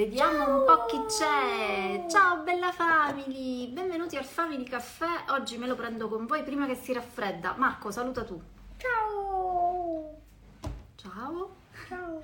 Vediamo 0.00 0.58
un 0.58 0.64
po' 0.66 0.84
chi 0.84 1.02
c'è. 1.06 2.04
Ciao 2.10 2.42
bella 2.42 2.70
family, 2.70 3.66
benvenuti 3.68 4.18
al 4.18 4.26
Family 4.26 4.62
Caffè. 4.64 5.06
Oggi 5.30 5.56
me 5.56 5.66
lo 5.66 5.74
prendo 5.74 6.10
con 6.10 6.26
voi 6.26 6.42
prima 6.42 6.66
che 6.66 6.74
si 6.74 6.92
raffredda. 6.92 7.54
Marco, 7.56 7.90
saluta 7.90 8.22
tu. 8.22 8.38
Ciao! 8.76 10.14
Ciao. 10.96 11.56
Ciao! 11.88 12.22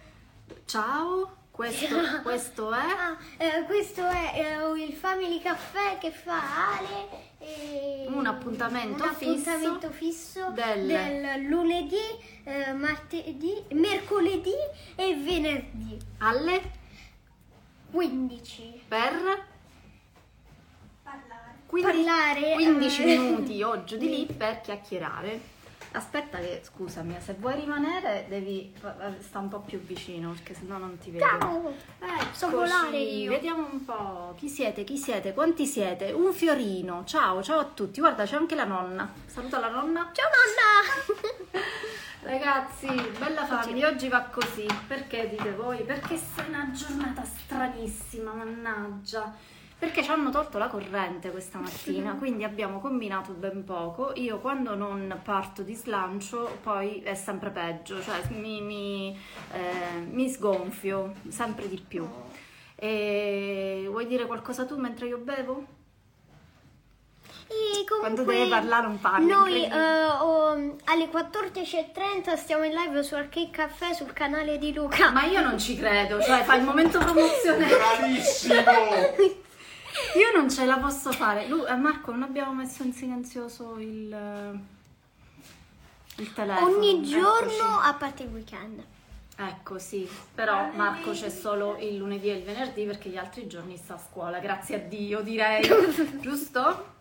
Ciao. 0.66 1.36
Questo, 1.50 1.96
questo 2.22 2.70
è 2.72 2.76
Ah, 2.76 3.16
eh, 3.38 3.64
questo 3.64 4.06
è 4.06 4.32
eh, 4.34 4.84
il 4.84 4.92
Family 4.92 5.40
Caffè 5.40 5.96
che 5.98 6.10
fa 6.10 6.76
Ale. 6.76 7.08
e- 7.38 8.06
Un 8.06 8.26
appuntamento 8.26 9.02
un 9.02 9.08
appuntamento 9.08 9.90
fisso 9.92 10.44
fisso 10.44 10.50
del- 10.50 10.86
del 10.86 11.42
lunedì, 11.48 11.96
eh, 12.44 12.72
martedì, 12.74 13.64
mercoledì 13.70 14.52
e 14.94 15.14
venerdì 15.14 15.98
alle 16.18 16.80
15. 17.92 18.84
per 18.88 19.46
Parlare. 21.02 21.56
15, 21.66 22.04
Parlare, 22.04 22.52
15 22.54 23.02
eh. 23.02 23.04
minuti 23.18 23.62
o 23.62 23.84
giù 23.84 23.98
di 23.98 24.08
lì 24.08 24.26
per 24.26 24.62
chiacchierare. 24.62 25.50
Aspetta 25.94 26.38
che, 26.38 26.62
scusami, 26.64 27.16
se 27.20 27.34
vuoi 27.38 27.54
rimanere 27.54 28.24
devi 28.26 28.74
sta 29.18 29.40
un 29.40 29.48
po' 29.50 29.60
più 29.60 29.78
vicino 29.78 30.30
perché 30.30 30.54
sennò 30.54 30.78
non 30.78 30.96
ti 30.96 31.10
vedo. 31.10 31.26
Ciao! 31.26 31.74
So 32.32 32.48
volare 32.48 32.96
io. 32.96 33.30
Vediamo 33.30 33.68
un 33.70 33.84
po'. 33.84 34.32
Chi 34.38 34.48
siete? 34.48 34.84
Chi 34.84 34.96
siete? 34.96 35.34
Quanti 35.34 35.66
siete? 35.66 36.10
Un 36.12 36.32
fiorino. 36.32 37.04
Ciao, 37.04 37.42
ciao 37.42 37.58
a 37.58 37.64
tutti. 37.64 38.00
Guarda, 38.00 38.24
c'è 38.24 38.36
anche 38.36 38.54
la 38.54 38.64
nonna. 38.64 39.12
Saluta 39.26 39.58
la 39.58 39.68
nonna. 39.68 40.10
Ciao 40.14 40.28
nonna! 40.32 41.60
Ragazzi, 42.22 42.86
bella 43.18 43.41
famiglia, 43.60 43.88
oggi 43.88 44.08
va 44.08 44.22
così. 44.22 44.66
Perché 44.86 45.28
dite 45.28 45.52
voi? 45.52 45.82
Perché 45.82 46.14
è 46.14 46.44
una 46.48 46.70
giornata 46.70 47.24
stranissima, 47.24 48.32
mannaggia. 48.32 49.34
Perché 49.78 50.02
ci 50.04 50.10
hanno 50.10 50.30
tolto 50.30 50.58
la 50.58 50.68
corrente 50.68 51.32
questa 51.32 51.58
mattina, 51.58 52.14
quindi 52.14 52.44
abbiamo 52.44 52.78
combinato 52.78 53.32
ben 53.32 53.64
poco. 53.64 54.12
Io 54.14 54.38
quando 54.38 54.76
non 54.76 55.20
parto 55.24 55.62
di 55.62 55.74
slancio 55.74 56.58
poi 56.62 57.00
è 57.00 57.14
sempre 57.14 57.50
peggio, 57.50 58.00
cioè 58.00 58.20
mi, 58.30 58.60
mi, 58.60 59.18
eh, 59.52 59.98
mi 60.08 60.28
sgonfio 60.28 61.14
sempre 61.28 61.68
di 61.68 61.84
più. 61.86 62.08
E 62.76 63.86
vuoi 63.88 64.06
dire 64.06 64.26
qualcosa 64.26 64.64
tu 64.64 64.76
mentre 64.76 65.08
io 65.08 65.18
bevo? 65.18 65.81
E 67.52 67.84
comunque, 67.84 67.98
Quando 68.00 68.24
deve 68.24 68.48
parlare 68.48 68.86
un 68.86 69.00
parla, 69.00 69.26
Noi 69.36 69.64
eh, 69.64 70.04
oh, 70.20 70.76
alle 70.84 71.10
14.30 71.10 72.36
stiamo 72.36 72.64
in 72.64 72.72
live 72.72 73.02
su 73.02 73.14
Arcade 73.14 73.50
Caffè 73.50 73.92
sul 73.94 74.12
canale 74.12 74.58
di 74.58 74.72
Luca. 74.72 75.10
Ma 75.10 75.24
io 75.24 75.40
non 75.40 75.58
ci 75.58 75.76
credo, 75.76 76.22
cioè 76.22 76.42
fa 76.42 76.54
il 76.56 76.64
momento 76.64 76.98
promozionale. 76.98 77.76
Bravissimo! 77.76 79.40
Io 80.16 80.34
non 80.34 80.50
ce 80.50 80.64
la 80.64 80.78
posso 80.78 81.12
fare. 81.12 81.46
Lu- 81.48 81.66
eh, 81.66 81.74
Marco, 81.76 82.12
non 82.12 82.22
abbiamo 82.22 82.52
messo 82.54 82.82
in 82.82 82.94
silenzioso 82.94 83.76
il, 83.78 84.12
eh, 84.12 84.58
il 86.22 86.32
telefono. 86.32 86.76
Ogni 86.76 87.02
giorno 87.02 87.50
Eccoci. 87.50 87.60
a 87.82 87.94
parte 87.98 88.22
il 88.22 88.30
weekend. 88.30 88.82
Ecco, 89.36 89.78
sì. 89.78 90.08
Però 90.34 90.70
Marco 90.74 91.10
c'è 91.12 91.28
solo 91.30 91.76
il 91.78 91.96
lunedì 91.96 92.30
e 92.30 92.36
il 92.36 92.42
venerdì 92.42 92.84
perché 92.84 93.08
gli 93.10 93.16
altri 93.16 93.46
giorni 93.46 93.76
sta 93.76 93.94
a 93.94 93.98
scuola. 93.98 94.38
Grazie 94.38 94.76
a 94.76 94.78
Dio, 94.78 95.20
direi. 95.20 95.62
Giusto? 96.20 96.94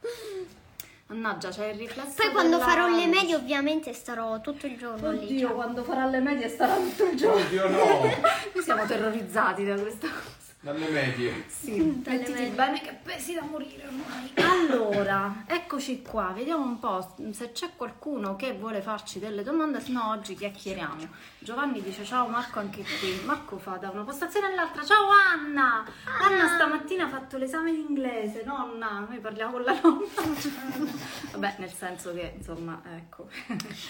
Mannaggia, 1.12 1.50
c'è 1.50 1.68
il 1.68 1.78
riflesso 1.78 2.14
Poi 2.16 2.32
quando 2.32 2.58
della- 2.58 2.70
farò 2.70 2.88
le 2.88 3.06
medie 3.06 3.36
ovviamente 3.36 3.92
starò 3.92 4.40
tutto 4.40 4.66
il 4.66 4.78
giorno 4.78 5.12
lì. 5.12 5.18
Oddio, 5.26 5.48
ciao. 5.48 5.56
quando 5.56 5.84
farà 5.84 6.06
le 6.06 6.20
medie 6.20 6.48
starà 6.48 6.76
tutto 6.76 7.04
il 7.04 7.18
giorno. 7.18 7.42
Oddio 7.42 7.68
no! 7.70 7.78
Noi 8.54 8.64
siamo 8.64 8.86
terrorizzati 8.86 9.66
da 9.66 9.76
questa 9.76 10.08
cosa. 10.08 10.40
Dalle 10.64 10.90
medie. 10.90 11.46
Sì, 11.48 12.02
Dalle 12.04 12.18
mettiti 12.20 12.32
medie. 12.34 12.50
bene 12.52 12.82
che 12.82 12.94
pesi 13.02 13.34
da 13.34 13.42
morire 13.42 13.84
ormai. 13.88 14.32
Allora, 14.36 15.44
eccoci 15.48 16.04
qua, 16.04 16.34
vediamo 16.36 16.64
un 16.64 16.78
po' 16.78 17.16
se 17.32 17.52
c'è 17.52 17.72
qualcuno 17.76 18.36
che 18.36 18.54
vuole 18.54 18.80
farci 18.84 19.18
delle 19.18 19.42
domande, 19.42 19.80
se 19.80 19.92
no 19.92 20.10
oggi 20.10 20.36
chiacchieriamo. 20.36 21.08
Giovanni 21.40 21.82
dice 21.82 22.06
ciao 22.06 22.28
Marco 22.28 22.60
anche 22.60 22.84
qui. 23.00 23.22
Marco 23.26 23.58
fa 23.58 23.78
da 23.78 23.90
una 23.90 24.04
postazione 24.04 24.48
all'altra. 24.52 24.84
Ciao 24.86 25.08
Anna! 25.10 25.84
Anna 26.22 26.48
stamattina 26.54 27.06
ha 27.06 27.10
fatto 27.10 27.38
l'esame 27.38 27.72
di 27.72 27.80
inglese, 27.80 28.44
nonna. 28.46 29.04
Noi 29.10 29.18
parliamo 29.20 29.54
con 29.54 29.64
la 29.64 29.80
nonna. 29.82 30.06
Vabbè, 31.32 31.56
nel 31.58 31.74
senso 31.74 32.14
che, 32.14 32.34
insomma, 32.38 32.80
ecco. 32.96 33.28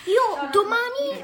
Io 0.06 0.50
domani, 0.54 1.20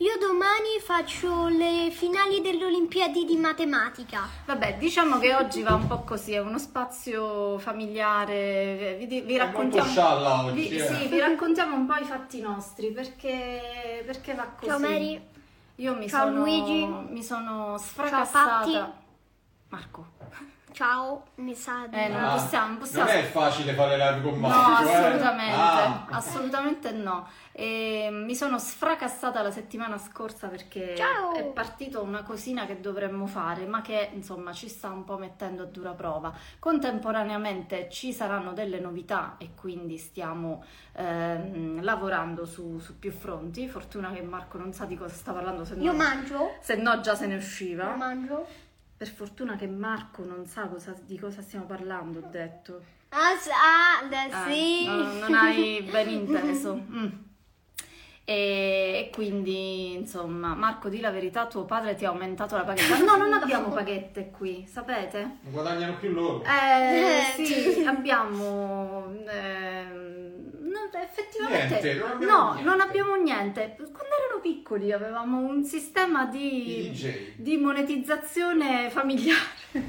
io 0.00 0.16
domani 0.18 0.80
faccio 0.82 1.48
le 1.48 1.90
finali 1.90 2.40
delle 2.40 2.64
Olimpiadi 2.64 3.26
di 3.26 3.36
matematica. 3.36 4.26
Vabbè, 4.46 4.78
diciamo 4.78 5.18
che 5.18 5.34
oggi 5.34 5.62
va 5.62 5.74
un 5.74 5.86
po' 5.86 6.00
così, 6.04 6.32
è 6.32 6.40
uno 6.40 6.58
spazio 6.58 7.58
familiare, 7.58 8.96
vi, 9.06 9.20
vi 9.20 9.36
raccontiamo... 9.36 10.46
oggi, 10.46 10.52
vi, 10.52 10.68
eh. 10.70 10.86
Sì, 10.86 11.06
vi 11.08 11.18
raccontiamo 11.18 11.76
un 11.76 11.84
po' 11.84 11.96
i 11.96 12.04
fatti 12.04 12.40
nostri, 12.40 12.92
perché, 12.92 14.02
perché 14.06 14.32
va 14.32 14.44
così. 14.44 14.70
Ciao 14.70 14.78
Mary. 14.78 15.20
Io 15.76 15.94
mi 15.94 16.08
Ciao 16.08 16.28
sono, 16.28 16.38
Luigi. 16.38 16.86
mi 16.86 17.22
sono 17.22 17.72
Patti. 17.72 17.82
sfracassata... 17.82 18.98
Marco, 19.68 20.06
Ciao, 20.72 21.24
mi 21.36 21.54
sa 21.54 21.86
di 21.88 21.96
Eh, 21.96 22.08
non 22.08 22.24
Ah, 22.24 22.30
possiamo- 22.34 22.66
non 22.68 22.78
possiamo- 22.78 23.08
Non 23.10 23.16
è 23.18 23.22
facile 23.24 23.72
fare 23.74 23.96
live 23.96 24.22
con 24.22 24.40
No, 24.40 24.48
eh. 24.48 24.50
assolutamente, 24.94 25.54
Ah. 25.56 26.06
assolutamente 26.10 26.90
no. 26.92 27.26
E 27.52 28.08
mi 28.10 28.34
sono 28.34 28.58
sfracassata 28.58 29.42
la 29.42 29.50
settimana 29.50 29.98
scorsa 29.98 30.46
perché 30.48 30.94
Ciao. 30.96 31.34
è 31.34 31.44
partita 31.44 32.00
una 32.00 32.22
cosina 32.22 32.66
che 32.66 32.80
dovremmo 32.80 33.26
fare, 33.26 33.66
ma 33.66 33.80
che 33.82 34.10
insomma 34.14 34.52
ci 34.52 34.68
sta 34.68 34.88
un 34.88 35.04
po' 35.04 35.18
mettendo 35.18 35.62
a 35.64 35.66
dura 35.66 35.92
prova. 35.92 36.32
Contemporaneamente 36.58 37.88
ci 37.90 38.12
saranno 38.12 38.52
delle 38.52 38.78
novità 38.80 39.34
e 39.38 39.50
quindi 39.54 39.98
stiamo 39.98 40.62
ehm, 40.92 41.82
lavorando 41.82 42.44
su, 42.44 42.78
su 42.78 42.98
più 42.98 43.10
fronti. 43.12 43.68
Fortuna 43.68 44.10
che 44.12 44.22
Marco 44.22 44.58
non 44.58 44.72
sa 44.72 44.84
di 44.84 44.96
cosa 44.96 45.14
sta 45.14 45.32
parlando, 45.32 45.64
se 45.64 45.74
no, 45.76 45.82
Io 45.82 45.94
mangio. 45.94 46.56
se 46.60 46.74
no 46.76 47.00
già 47.00 47.14
se 47.14 47.26
ne 47.26 47.34
Io 47.34 47.38
usciva. 47.38 47.94
mangio. 47.96 48.46
Per 49.00 49.08
fortuna 49.08 49.56
che 49.56 49.66
Marco 49.66 50.26
non 50.26 50.44
sa 50.44 50.66
cosa- 50.66 50.94
di 51.06 51.18
cosa 51.18 51.40
stiamo 51.40 51.64
parlando, 51.64 52.18
ho 52.18 52.28
detto. 52.30 52.82
Ah, 53.08 53.30
ah, 53.30 54.46
Eh, 54.46 54.52
sì. 54.52 54.84
non, 54.84 55.18
non 55.20 55.32
hai 55.34 55.80
ben 55.90 56.10
inteso. 56.10 56.74
Mm. 56.86 57.06
E, 58.26 59.06
e 59.06 59.10
quindi, 59.12 59.94
insomma, 59.94 60.54
Marco, 60.54 60.90
di 60.90 61.00
la 61.00 61.10
verità, 61.10 61.46
tuo 61.46 61.64
padre 61.64 61.94
ti 61.94 62.04
ha 62.04 62.10
aumentato 62.10 62.56
la 62.56 62.62
paghetta. 62.64 62.98
No, 62.98 63.16
non 63.16 63.32
abbiamo 63.32 63.70
paghette 63.74 64.30
qui, 64.30 64.66
sapete? 64.68 65.20
Non 65.44 65.52
guadagnano 65.52 65.96
più 65.96 66.12
loro. 66.12 66.44
Eh, 66.44 67.38
Eh, 67.40 67.44
sì, 67.46 67.82
abbiamo... 67.86 69.06
no, 70.60 70.90
effettivamente... 71.02 71.80
Niente, 71.80 71.94
non 71.94 72.10
abbiamo 72.10 72.36
no, 72.36 72.52
niente. 72.52 72.62
non 72.70 72.80
abbiamo 72.80 73.14
niente. 73.16 73.74
Quando 73.76 74.14
erano 74.24 74.40
piccoli 74.42 74.59
avevamo 74.92 75.38
un 75.38 75.64
sistema 75.64 76.26
di... 76.26 76.92
Di 77.36 77.56
monetizzazione 77.56 78.88
familiare. 78.90 79.58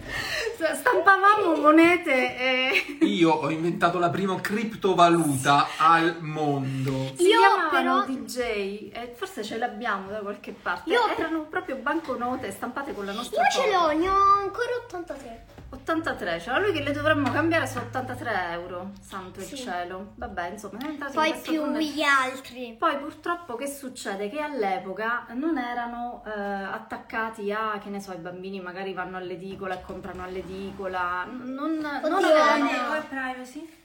Stampavamo 0.73 1.55
monete 1.55 2.37
e... 2.37 2.97
Io 3.05 3.31
ho 3.31 3.49
inventato 3.49 3.99
la 3.99 4.09
prima 4.09 4.39
criptovaluta 4.39 5.67
al 5.77 6.17
mondo. 6.21 7.11
Si 7.15 7.27
Io 7.27 7.39
però- 7.69 8.03
DJ, 8.05 8.89
e 8.91 9.13
forse 9.15 9.43
ce 9.43 9.57
l'abbiamo 9.57 10.09
da 10.09 10.19
qualche 10.19 10.51
parte. 10.51 10.89
Io- 10.89 11.07
Erano 11.15 11.41
proprio 11.45 11.75
banconote 11.77 12.51
stampate 12.51 12.93
con 12.93 13.05
la 13.05 13.11
nostra 13.13 13.41
Io 13.41 13.49
ce 13.49 13.71
l'ho, 13.71 13.91
ne 13.99 14.09
ho 14.09 14.33
ancora 14.39 14.69
83. 14.85 15.45
83, 15.73 16.39
cioè 16.41 16.59
lui 16.59 16.73
che 16.73 16.83
le 16.83 16.91
dovremmo 16.91 17.31
cambiare 17.31 17.65
su 17.65 17.77
83 17.77 18.51
euro, 18.51 18.91
santo 18.99 19.39
il 19.39 19.45
Sì. 19.45 19.55
cielo. 19.55 20.11
Vabbè, 20.15 20.49
insomma, 20.49 20.79
è 20.79 20.85
entrato 20.85 21.13
in 21.13 21.19
Poi 21.19 21.29
questo 21.31 21.51
più 21.51 21.61
tunnel. 21.63 21.81
gli 21.81 22.01
altri. 22.01 22.75
Poi 22.77 22.97
purtroppo 22.97 23.55
che 23.55 23.67
succede? 23.67 24.29
Che 24.29 24.39
all'epoca 24.41 25.25
non 25.33 25.57
erano 25.57 26.23
eh, 26.25 26.29
attaccati 26.31 27.51
a, 27.53 27.79
che 27.81 27.89
ne 27.89 28.01
so, 28.01 28.11
i 28.11 28.17
bambini 28.17 28.59
magari 28.59 28.93
vanno 28.93 29.17
all'edicola 29.17 29.75
e 29.75 29.81
comprano 29.81 30.23
all'edicola, 30.23 31.25
non, 31.29 31.77
non 31.77 32.13
avevano... 32.23 32.63
no. 32.65 33.05
privacy? 33.07 33.79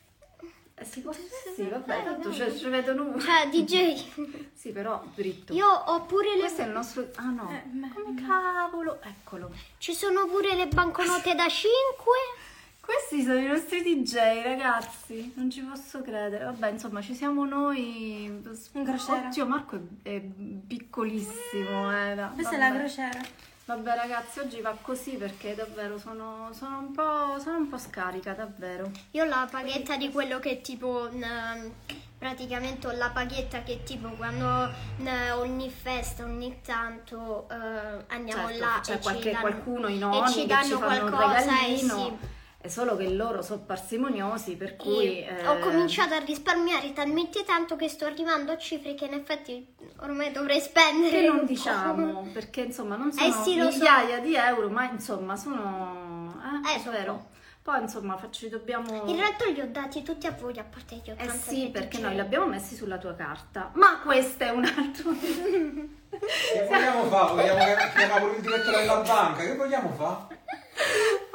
Eh, 0.79 0.85
si 0.85 1.01
può, 1.01 1.11
sì, 1.11 1.63
vabbè, 1.63 2.05
tanto 2.05 2.31
cioè, 2.35 2.55
ci 2.55 2.69
vedono 2.69 3.05
uno. 3.05 3.19
Cioè, 3.19 3.49
DJ. 3.49 4.45
Sì, 4.53 4.73
però 4.73 5.03
dritto. 5.15 5.55
Io 5.55 5.67
ho 5.67 6.03
pure 6.03 6.35
le... 6.35 6.41
Questo 6.41 6.63
è 6.63 6.65
il 6.67 6.73
nostro... 6.73 7.09
Ah 7.15 7.31
no, 7.31 7.63
come 7.95 8.21
cavolo, 8.27 9.01
eccolo. 9.03 9.51
Ci 9.79 9.95
sono 9.95 10.27
pure 10.27 10.55
le 10.55 10.67
banconote 10.67 11.35
da 11.35 11.49
5. 11.49 11.71
Questi 12.81 13.23
sono 13.23 13.39
i 13.39 13.47
nostri 13.47 13.83
DJ, 13.83 14.43
ragazzi. 14.43 15.33
Non 15.37 15.51
ci 15.51 15.61
posso 15.61 16.03
credere. 16.03 16.45
Vabbè, 16.45 16.71
insomma, 16.71 17.01
ci 17.01 17.15
siamo 17.15 17.45
noi. 17.45 18.25
In 18.25 18.85
crociera. 18.85 19.27
Oddio, 19.29 19.47
Marco 19.47 19.81
è, 20.03 20.09
è 20.11 20.21
piccolissimo. 20.21 21.91
Eh. 21.91 22.31
Questa 22.35 22.55
è 22.55 22.59
vabbè. 22.59 22.73
la 22.73 22.79
crociera. 22.79 23.21
Vabbè, 23.67 23.97
ragazzi, 23.97 24.39
oggi 24.39 24.61
va 24.61 24.77
così 24.81 25.17
perché 25.17 25.57
davvero 25.57 25.99
sono, 25.99 26.51
sono 26.53 26.79
un, 26.79 26.93
po', 26.93 27.37
sono 27.41 27.57
un 27.57 27.69
po' 27.69 27.79
scarica, 27.79 28.33
davvero. 28.33 28.89
Io 29.11 29.25
ho 29.25 29.27
la 29.27 29.49
paghetta 29.51 29.97
di 29.97 30.11
quello 30.11 30.39
che 30.39 30.61
tipo... 30.61 31.09
n- 31.11 31.73
praticamente 32.17 32.87
ho 32.87 32.93
la 32.93 33.11
paghetta 33.11 33.63
che 33.65 33.83
tipo 33.83 34.09
quando 34.11 34.73
n- 34.99 35.31
ogni 35.35 35.69
festa, 35.69 36.23
ogni 36.23 36.61
tanto 36.65 37.49
eh, 37.51 38.05
andiamo 38.07 38.47
Certo, 38.49 38.63
là 38.65 38.81
c'è 38.83 38.95
e 38.95 38.99
qualche, 39.01 39.21
ci 39.23 39.27
danno, 39.31 39.41
qualcuno 39.41 39.89
in 39.89 40.03
e 40.03 40.07
ogni 40.07 40.33
ci 40.33 40.41
che 40.43 40.47
danno 40.47 40.63
ci 40.65 40.75
qualcosa 40.77 41.37
e 41.37 41.45
regalino. 41.45 41.95
sì. 41.95 42.17
È 42.67 42.69
solo 42.69 42.97
che 42.97 43.09
loro 43.11 43.43
sono 43.43 43.61
parsimoniosi, 43.61 44.57
per 44.57 44.75
cui... 44.75 45.25
eh, 45.25 45.47
Ho 45.47 45.61
cominciato 45.61 46.15
a 46.15 46.19
risparmiare 46.19 46.93
talmente 46.93 47.45
tanto 47.45 47.77
che 47.77 47.89
sto 47.89 48.07
arrivando 48.07 48.51
a 48.51 48.59
cifre 48.59 48.95
che 48.97 49.05
in 49.05 49.13
effetti 49.15 49.73
ormai 50.01 50.33
dovrei 50.33 50.61
spendere. 50.61 51.21
Che 51.21 51.27
non 51.29 51.47
diciamo, 51.47 52.29
perché 52.35 52.63
insomma 52.63 52.97
non 52.97 53.11
Eh 53.11 53.13
sono 53.31 53.43
sì, 53.45 53.57
lo 53.57 53.71
so. 53.71 53.77
migliaia 53.79 54.19
di 54.19 54.35
euro, 54.35 54.69
ma 54.69 54.91
insomma 54.91 55.37
sono... 55.37 56.43
Eh, 56.65 56.73
Eh, 56.73 56.75
è 56.75 56.81
so. 56.81 56.91
vero. 56.91 57.27
Poi 57.63 57.83
insomma 57.83 58.17
facci, 58.17 58.49
dobbiamo... 58.49 59.05
In 59.07 59.15
realtà 59.17 59.45
li 59.47 59.61
ho 59.61 59.69
dati 59.71 60.03
tutti 60.03 60.27
a 60.27 60.33
voi, 60.33 60.59
a 60.59 60.65
parte 60.65 60.97
gli 60.97 61.11
80 61.11 61.23
Eh 61.33 61.39
sì, 61.39 61.69
perché 61.73 61.99
c'è. 61.99 62.03
noi 62.03 62.15
li 62.15 62.21
abbiamo 62.21 62.47
messi 62.47 62.75
sulla 62.75 62.99
tua 62.99 63.15
carta. 63.15 63.71
Ma 63.75 64.01
questo 64.05 64.43
è 64.43 64.51
un 64.51 64.65
altro... 64.65 65.11
Che 66.17 66.67
vogliamo 66.69 67.05
fare? 67.05 67.33
Vogliamo 67.53 67.65
che 67.77 67.91
chiamiamo 67.95 68.33
il 68.33 68.41
direttore 68.41 68.79
della 68.79 69.01
banca? 69.03 69.43
Che 69.45 69.55
vogliamo 69.55 69.91
fare? 69.93 70.35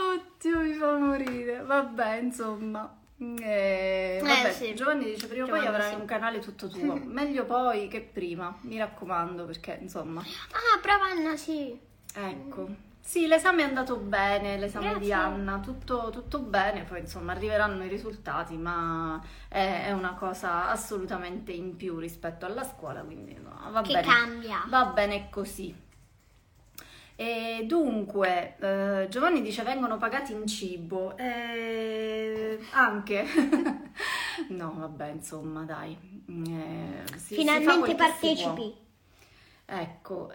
Oddio, 0.44 0.60
mi 0.60 0.74
fa 0.74 0.98
morire. 0.98 1.62
Vabbè, 1.62 2.16
insomma. 2.16 2.98
Eh, 3.16 4.20
vabbè, 4.24 4.52
sì. 4.52 4.74
Giovanni 4.74 5.06
dice 5.06 5.28
prima 5.28 5.46
o 5.46 5.48
poi 5.48 5.68
avrai 5.68 5.94
sì. 5.94 6.00
un 6.00 6.06
canale 6.06 6.40
tutto 6.40 6.68
tuo. 6.68 6.96
Meglio 6.96 7.46
poi 7.46 7.88
che 7.88 8.02
prima, 8.02 8.58
mi 8.62 8.80
raccomando, 8.80 9.46
perché 9.46 9.78
insomma... 9.80 10.22
Ah, 10.22 10.80
brava 10.82 11.06
Anna, 11.06 11.38
sì. 11.38 11.80
Ecco. 12.16 12.90
Sì, 13.00 13.28
l'esame 13.28 13.62
è 13.62 13.66
andato 13.66 13.98
bene, 13.98 14.58
l'esame 14.58 14.98
di 14.98 15.08
Grazie. 15.08 15.14
Anna, 15.14 15.60
tutto, 15.60 16.10
tutto 16.12 16.40
bene, 16.40 16.84
poi 16.84 17.02
insomma 17.02 17.34
arriveranno 17.34 17.84
i 17.84 17.88
risultati, 17.88 18.58
ma 18.58 19.22
è, 19.48 19.86
è 19.88 19.92
una 19.92 20.14
cosa 20.16 20.70
assolutamente 20.70 21.52
in 21.52 21.76
più 21.76 21.98
rispetto 22.00 22.48
alla 22.48 22.64
scuola, 22.64 23.02
quindi 23.02 23.38
no, 23.40 23.72
va 23.72 23.82
Che 23.82 23.94
bene. 23.94 24.08
cambia. 24.08 24.64
Va 24.68 24.86
bene 24.86 25.30
così. 25.30 25.90
E 27.22 27.66
dunque, 27.68 28.56
eh, 28.60 29.08
Giovanni 29.10 29.44
dice 29.44 29.62
vengono 29.62 29.98
pagati 29.98 30.34
in 30.34 30.48
cibo, 30.48 31.16
Eh, 31.18 32.58
anche. 32.72 33.24
no, 34.50 34.74
vabbè, 34.78 35.10
insomma, 35.10 35.64
dai. 35.64 35.96
Eh, 36.28 37.18
si- 37.18 37.36
Finalmente 37.36 37.90
si 37.92 37.96
partecipi. 37.96 38.74
Ecco, 39.66 40.32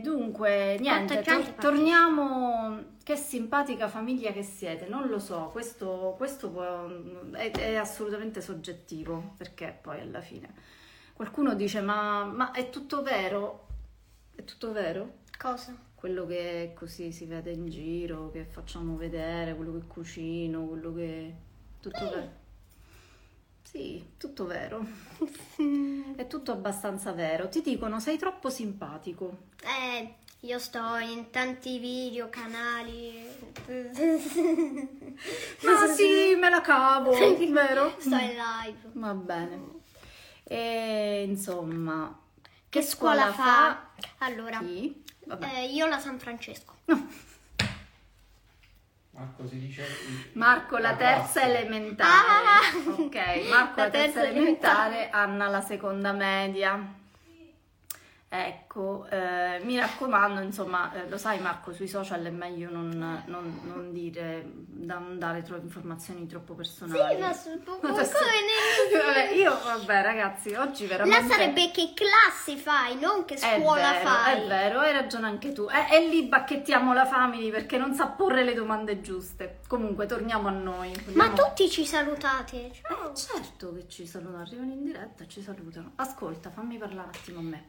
dunque, 0.00 0.76
niente, 0.80 1.20
tor- 1.22 1.54
torniamo, 1.56 2.84
che 3.02 3.16
simpatica 3.16 3.88
famiglia 3.88 4.30
che 4.32 4.42
siete, 4.44 4.86
non 4.86 5.08
lo 5.08 5.18
so, 5.18 5.48
questo, 5.52 6.14
questo 6.16 6.50
può- 6.50 6.86
è, 7.32 7.50
è 7.50 7.74
assolutamente 7.74 8.40
soggettivo, 8.40 9.34
perché 9.36 9.76
poi 9.82 10.00
alla 10.00 10.20
fine 10.22 10.54
qualcuno 11.12 11.54
dice, 11.54 11.80
ma, 11.82 12.24
ma 12.24 12.52
è 12.52 12.70
tutto 12.70 13.02
vero? 13.02 13.66
È 14.34 14.44
tutto 14.44 14.72
vero? 14.72 15.18
Cosa? 15.40 15.74
Quello 15.94 16.26
che 16.26 16.74
così 16.76 17.12
si 17.12 17.24
vede 17.24 17.52
in 17.52 17.70
giro, 17.70 18.30
che 18.30 18.44
facciamo 18.44 18.96
vedere, 18.96 19.54
quello 19.54 19.72
che 19.72 19.86
cucino, 19.86 20.66
quello 20.66 20.92
che... 20.92 21.34
Tutto 21.80 22.10
vero? 22.10 22.32
Sì, 23.62 24.04
tutto 24.18 24.44
vero. 24.44 24.84
È 26.14 26.26
tutto 26.26 26.52
abbastanza 26.52 27.12
vero. 27.12 27.48
Ti 27.48 27.62
dicono 27.62 28.00
sei 28.00 28.18
troppo 28.18 28.50
simpatico. 28.50 29.44
Eh, 29.62 30.16
io 30.40 30.58
sto 30.58 30.96
in 30.98 31.30
tanti 31.30 31.78
video, 31.78 32.28
canali. 32.28 33.26
Ma 35.62 35.86
sì, 35.86 36.34
me 36.38 36.50
la 36.50 36.60
cavo, 36.60 37.12
vero? 37.12 37.94
Sto 37.98 38.16
in 38.16 38.34
live. 38.34 38.90
Va 38.92 39.14
bene. 39.14 39.60
E 40.44 41.24
insomma, 41.26 42.14
Che 42.68 42.82
scuola 42.82 43.32
fa? 43.32 43.88
Allora, 44.18 44.58
Chi? 44.58 45.08
Eh, 45.38 45.66
io 45.66 45.86
la 45.86 45.98
San 45.98 46.18
Francesco. 46.18 46.74
Marco 49.12 49.46
si 49.48 49.58
dice... 49.58 49.84
Marco 50.34 50.78
la 50.78 50.94
terza 50.96 51.40
classe. 51.40 51.58
elementare. 51.58 52.10
Ah! 52.10 52.60
Ok, 53.02 53.16
Marco 53.48 53.80
la, 53.80 53.84
La 53.84 53.90
terza 53.90 54.20
terza 54.20 54.22
elementare, 54.28 55.10
Anna 55.10 55.48
la 55.48 55.60
seconda 55.60 56.12
media. 56.12 56.98
Ecco, 58.32 59.08
eh, 59.10 59.58
mi 59.64 59.76
raccomando, 59.76 60.40
insomma, 60.40 60.92
eh, 60.92 61.08
lo 61.08 61.18
sai 61.18 61.40
Marco, 61.40 61.72
sui 61.72 61.88
social 61.88 62.22
è 62.22 62.30
meglio 62.30 62.70
non, 62.70 62.88
non- 63.26 63.60
non 63.64 63.92
dire, 63.92 64.44
da 64.54 64.98
non 64.98 65.18
dare 65.18 65.42
tro- 65.42 65.56
informazioni 65.56 66.28
troppo 66.28 66.54
personali. 66.54 67.16
Sì, 67.16 67.20
ma 67.20 67.32
su- 67.32 67.60
come 67.64 67.90
Adesso- 67.92 68.18
Vabbè, 69.04 69.30
io, 69.32 69.50
vabbè 69.64 70.02
ragazzi, 70.02 70.54
oggi 70.54 70.86
veramente... 70.86 71.26
Là 71.26 71.28
sarebbe 71.34 71.72
che 71.72 71.92
classe 71.92 72.56
fai, 72.56 73.00
non 73.00 73.24
che 73.24 73.34
È 73.34 73.58
scuola 73.58 73.90
vero, 73.94 74.08
fai. 74.08 74.40
È 74.42 74.46
vero, 74.46 74.78
hai 74.78 74.92
ragione 74.92 75.26
anche 75.26 75.50
tu. 75.52 75.66
E, 75.68 75.96
e 75.96 76.08
lì 76.08 76.22
bacchettiamo 76.28 76.92
la 76.92 77.06
family 77.06 77.50
perché 77.50 77.78
non 77.78 77.94
sa 77.94 78.06
porre 78.10 78.44
le 78.44 78.54
domande 78.54 79.00
giuste. 79.00 79.58
Comunque, 79.66 80.06
torniamo 80.06 80.46
a 80.46 80.52
noi. 80.52 80.92
Ma 81.14 81.26
Vogliamo- 81.26 81.34
tutti 81.34 81.68
ci 81.68 81.84
salutate. 81.84 82.70
Ciao. 82.80 83.10
Eh, 83.10 83.14
certo 83.16 83.74
che 83.74 83.88
ci 83.88 84.06
salutano, 84.06 84.40
arrivano 84.42 84.70
in 84.72 84.84
diretta 84.84 85.24
e 85.24 85.28
ci 85.28 85.42
salutano. 85.42 85.94
Ascolta, 85.96 86.50
fammi 86.50 86.78
parlare 86.78 87.08
un 87.08 87.14
attimo 87.14 87.38
a 87.40 87.42
me. 87.42 87.68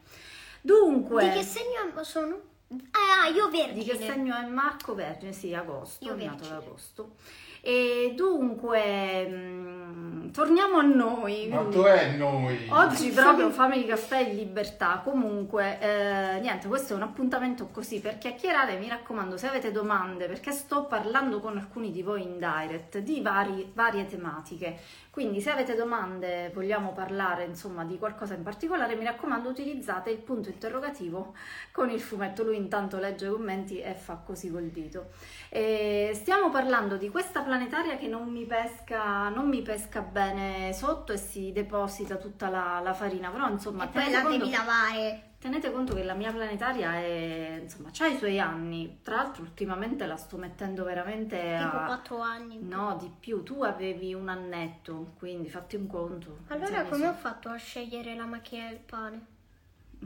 Dunque, 0.62 1.30
Di 1.30 1.40
che 1.40 1.44
segno 1.44 1.80
sono? 2.04 2.50
Ah, 2.92 3.28
io 3.28 3.50
vergine. 3.50 3.74
di 3.74 3.84
che 3.84 3.98
segno 3.98 4.36
è 4.36 4.46
Marco 4.46 4.94
Vergine? 4.94 5.34
Sì, 5.34 5.54
agosto, 5.54 6.06
Io 6.06 6.16
è 6.16 6.24
nato 6.24 6.46
ad 6.46 6.52
agosto. 6.52 7.16
E 7.62 8.14
dunque, 8.16 9.28
mm, 9.30 10.30
torniamo 10.32 10.78
a 10.78 10.82
noi. 10.82 11.48
Ma 11.48 11.58
quindi- 11.58 11.76
dov'è 11.76 12.16
noi? 12.16 12.68
Oggi 12.70 13.10
proprio 13.12 13.50
Family 13.52 13.86
Caffè 13.86 14.20
in 14.20 14.36
libertà, 14.36 15.02
comunque 15.04 15.78
eh, 15.80 16.40
niente, 16.40 16.68
questo 16.68 16.94
è 16.94 16.96
un 16.96 17.04
appuntamento 17.04 17.68
così 17.72 18.00
per 18.00 18.18
chiacchierare, 18.18 18.78
mi 18.78 18.88
raccomando 18.90 19.38
se 19.38 19.48
avete 19.48 19.72
domande 19.72 20.28
perché 20.28 20.52
sto 20.52 20.86
parlando 20.86 21.40
con 21.40 21.58
alcuni 21.58 21.92
di 21.92 22.02
voi 22.02 22.24
in 22.24 22.38
direct 22.38 22.98
di 23.00 23.22
vari- 23.22 23.70
varie 23.74 24.06
tematiche, 24.06 24.78
quindi 25.12 25.42
se 25.42 25.52
avete 25.52 25.76
domande, 25.76 26.52
vogliamo 26.54 26.94
parlare 26.94 27.44
insomma 27.44 27.84
di 27.84 27.98
qualcosa 27.98 28.34
in 28.34 28.44
particolare, 28.44 28.96
mi 28.96 29.04
raccomando 29.04 29.50
utilizzate 29.50 30.10
il 30.10 30.20
punto 30.20 30.50
interrogativo 30.50 31.34
con 31.74 31.90
il 31.90 32.00
fumetto, 32.00 32.44
lui 32.44 32.56
intanto 32.56 32.98
legge 32.98 33.28
i 33.28 33.30
commenti 33.30 33.82
e 33.82 33.94
fa 33.94 34.16
così 34.26 34.50
col 34.50 34.70
dito. 34.70 35.10
E 35.50 36.12
stiamo 36.14 36.50
parlando 36.50 36.96
di 36.96 37.10
questa 37.10 37.42
planetaria 37.52 37.98
che 37.98 38.08
non 38.08 38.30
mi 38.30 38.46
pesca, 38.46 39.28
non 39.30 39.48
mi 39.50 39.62
pesca 39.62 40.02
bene 40.02 40.72
sotto 40.74 41.12
e 41.12 41.18
si 41.18 41.52
deposita 41.52 42.16
tutta 42.16 42.50
la, 42.50 42.80
la 42.82 42.94
farina, 42.94 43.30
però 43.30 43.50
insomma 43.50 43.84
E 43.86 43.88
poi 43.90 44.10
la 44.10 44.22
conto, 44.22 44.38
devi 44.38 44.52
lavare. 44.52 45.32
tenete 45.38 45.70
conto 45.72 45.94
che 45.94 46.04
la 46.04 46.14
mia 46.14 46.32
planetaria 46.32 46.94
è, 46.96 47.60
insomma, 47.64 47.90
ha 47.98 48.08
i 48.08 48.18
suoi 48.18 48.40
anni, 48.40 49.00
tra 49.04 49.18
l'altro 49.18 49.44
ultimamente 49.44 50.06
la 50.06 50.16
sto 50.16 50.38
mettendo 50.38 50.86
veramente 50.86 51.38
Tipo 51.58 51.78
a... 51.78 51.84
4 51.88 52.20
anni. 52.22 52.60
No, 52.62 52.96
di 52.98 53.12
più, 53.20 53.44
tu 53.44 53.62
avevi 53.64 54.14
un 54.14 54.30
annetto, 54.30 55.14
quindi 55.18 55.50
fatti 55.50 55.76
un 55.76 55.88
conto. 55.88 56.38
Allora 56.48 56.84
come 56.86 57.08
ho 57.08 57.12
so- 57.14 57.18
fatto 57.20 57.50
a 57.50 57.58
scegliere 57.58 58.16
la 58.16 58.26
macchina 58.26 58.70
del 58.70 58.80
pane? 58.80 59.26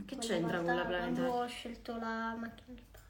Che 0.06 0.16
Quella 0.16 0.22
c'entra 0.34 0.58
con 0.62 0.76
la 0.76 0.84
planetaria? 0.86 1.30
Quando 1.30 1.44
ho 1.44 1.48
scelto 1.48 1.92
la 2.00 2.36
macchina 2.40 2.74
del 2.74 2.84
pane. 2.92 3.04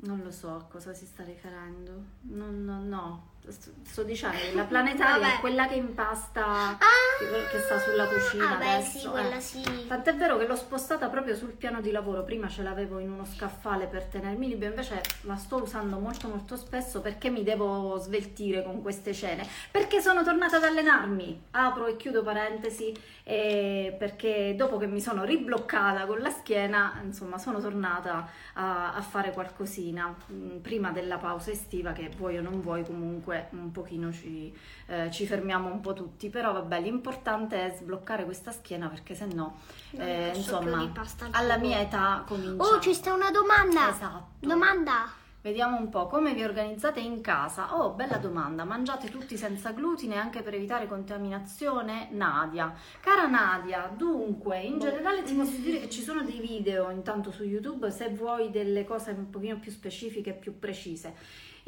Non 0.00 0.20
lo 0.22 0.30
so 0.30 0.54
a 0.54 0.62
cosa 0.64 0.94
si 0.94 1.06
sta 1.06 1.24
riferendo. 1.24 1.92
Non, 2.20 2.64
no, 2.64 2.78
no. 2.84 3.30
Sto, 3.48 4.02
dicendo 4.02 4.36
la 4.52 4.64
planetaria 4.64 5.36
è 5.36 5.40
quella 5.40 5.66
che 5.66 5.74
impasta, 5.76 6.44
Ah! 6.44 6.76
che, 7.18 7.26
che 7.50 7.58
sta 7.60 7.78
sulla 7.78 8.04
cucina 8.06 8.52
Ah, 8.52 8.56
beh, 8.56 8.74
adesso. 8.74 8.98
sì, 8.98 9.06
eh. 9.06 9.10
quella 9.10 9.40
sì. 9.40 9.86
Tant'è 9.88 10.14
vero 10.16 10.36
che 10.36 10.46
l'ho 10.46 10.54
spostata 10.54 11.08
proprio 11.08 11.34
sul 11.34 11.52
piano 11.52 11.80
di 11.80 11.90
lavoro. 11.90 12.24
Prima 12.24 12.46
ce 12.48 12.62
l'avevo 12.62 12.98
in 12.98 13.10
uno 13.10 13.24
scaffale 13.24 13.86
per 13.86 14.04
tenermi 14.04 14.48
libero, 14.48 14.72
invece 14.72 15.00
la 15.22 15.36
sto 15.36 15.62
usando 15.62 15.98
molto 15.98 16.28
molto 16.28 16.56
spesso 16.56 17.00
perché 17.00 17.30
mi 17.30 17.42
devo 17.42 17.96
sveltire 17.98 18.62
con 18.62 18.82
queste 18.82 19.14
cene. 19.14 19.46
Perché 19.70 20.02
sono 20.02 20.22
tornata 20.22 20.58
ad 20.58 20.64
allenarmi. 20.64 21.44
Apro 21.52 21.86
e 21.86 21.96
chiudo 21.96 22.22
parentesi, 22.22 22.94
eh, 23.24 23.96
perché 23.98 24.54
dopo 24.56 24.76
che 24.76 24.86
mi 24.86 25.00
sono 25.00 25.24
ribloccata 25.24 26.04
con 26.04 26.18
la 26.20 26.30
schiena, 26.30 27.00
insomma, 27.02 27.38
sono 27.38 27.60
tornata 27.60 28.28
a, 28.54 28.92
a 28.92 29.00
fare 29.00 29.32
qualcosina. 29.32 30.14
mh, 30.26 30.58
prima 30.58 30.90
della 30.90 31.16
pausa 31.16 31.50
estiva, 31.50 31.92
che 31.92 32.10
vuoi 32.14 32.36
o 32.36 32.42
non 32.42 32.60
vuoi, 32.60 32.84
comunque 32.84 33.27
un 33.50 33.70
pochino 33.70 34.12
ci, 34.12 34.54
eh, 34.86 35.10
ci 35.10 35.26
fermiamo 35.26 35.70
un 35.70 35.80
po' 35.80 35.92
tutti. 35.92 36.28
Però 36.30 36.52
vabbè, 36.52 36.80
l'importante 36.80 37.66
è 37.66 37.74
sbloccare 37.76 38.24
questa 38.24 38.52
schiena 38.52 38.88
perché 38.88 39.14
se 39.14 39.26
no, 39.26 39.58
eh, 39.92 40.32
insomma, 40.34 40.90
alla 41.30 41.56
mia 41.56 41.80
età 41.80 42.24
comincia... 42.26 42.62
Oh, 42.62 42.80
ci 42.80 42.94
sta 42.94 43.12
una 43.12 43.30
domanda. 43.30 43.90
Esatto. 43.90 44.26
Domanda. 44.40 45.18
Vediamo 45.40 45.78
un 45.78 45.88
po' 45.88 46.08
come 46.08 46.34
vi 46.34 46.42
organizzate 46.42 46.98
in 46.98 47.20
casa. 47.20 47.76
Oh, 47.76 47.90
bella 47.90 48.16
domanda. 48.16 48.64
Mangiate 48.64 49.08
tutti 49.08 49.36
senza 49.36 49.70
glutine 49.70 50.16
anche 50.16 50.42
per 50.42 50.54
evitare 50.54 50.88
contaminazione? 50.88 52.08
Nadia. 52.10 52.74
Cara 53.00 53.28
Nadia, 53.28 53.88
dunque, 53.96 54.60
in 54.60 54.80
generale 54.80 55.22
ti 55.22 55.34
posso 55.34 55.56
dire 55.58 55.78
che 55.78 55.88
ci 55.88 56.02
sono 56.02 56.22
dei 56.22 56.40
video 56.40 56.90
intanto 56.90 57.30
su 57.30 57.44
YouTube 57.44 57.90
se 57.92 58.10
vuoi 58.10 58.50
delle 58.50 58.84
cose 58.84 59.12
un 59.12 59.30
pochino 59.30 59.60
più 59.60 59.70
specifiche 59.70 60.30
e 60.30 60.34
più 60.34 60.58
precise. 60.58 61.14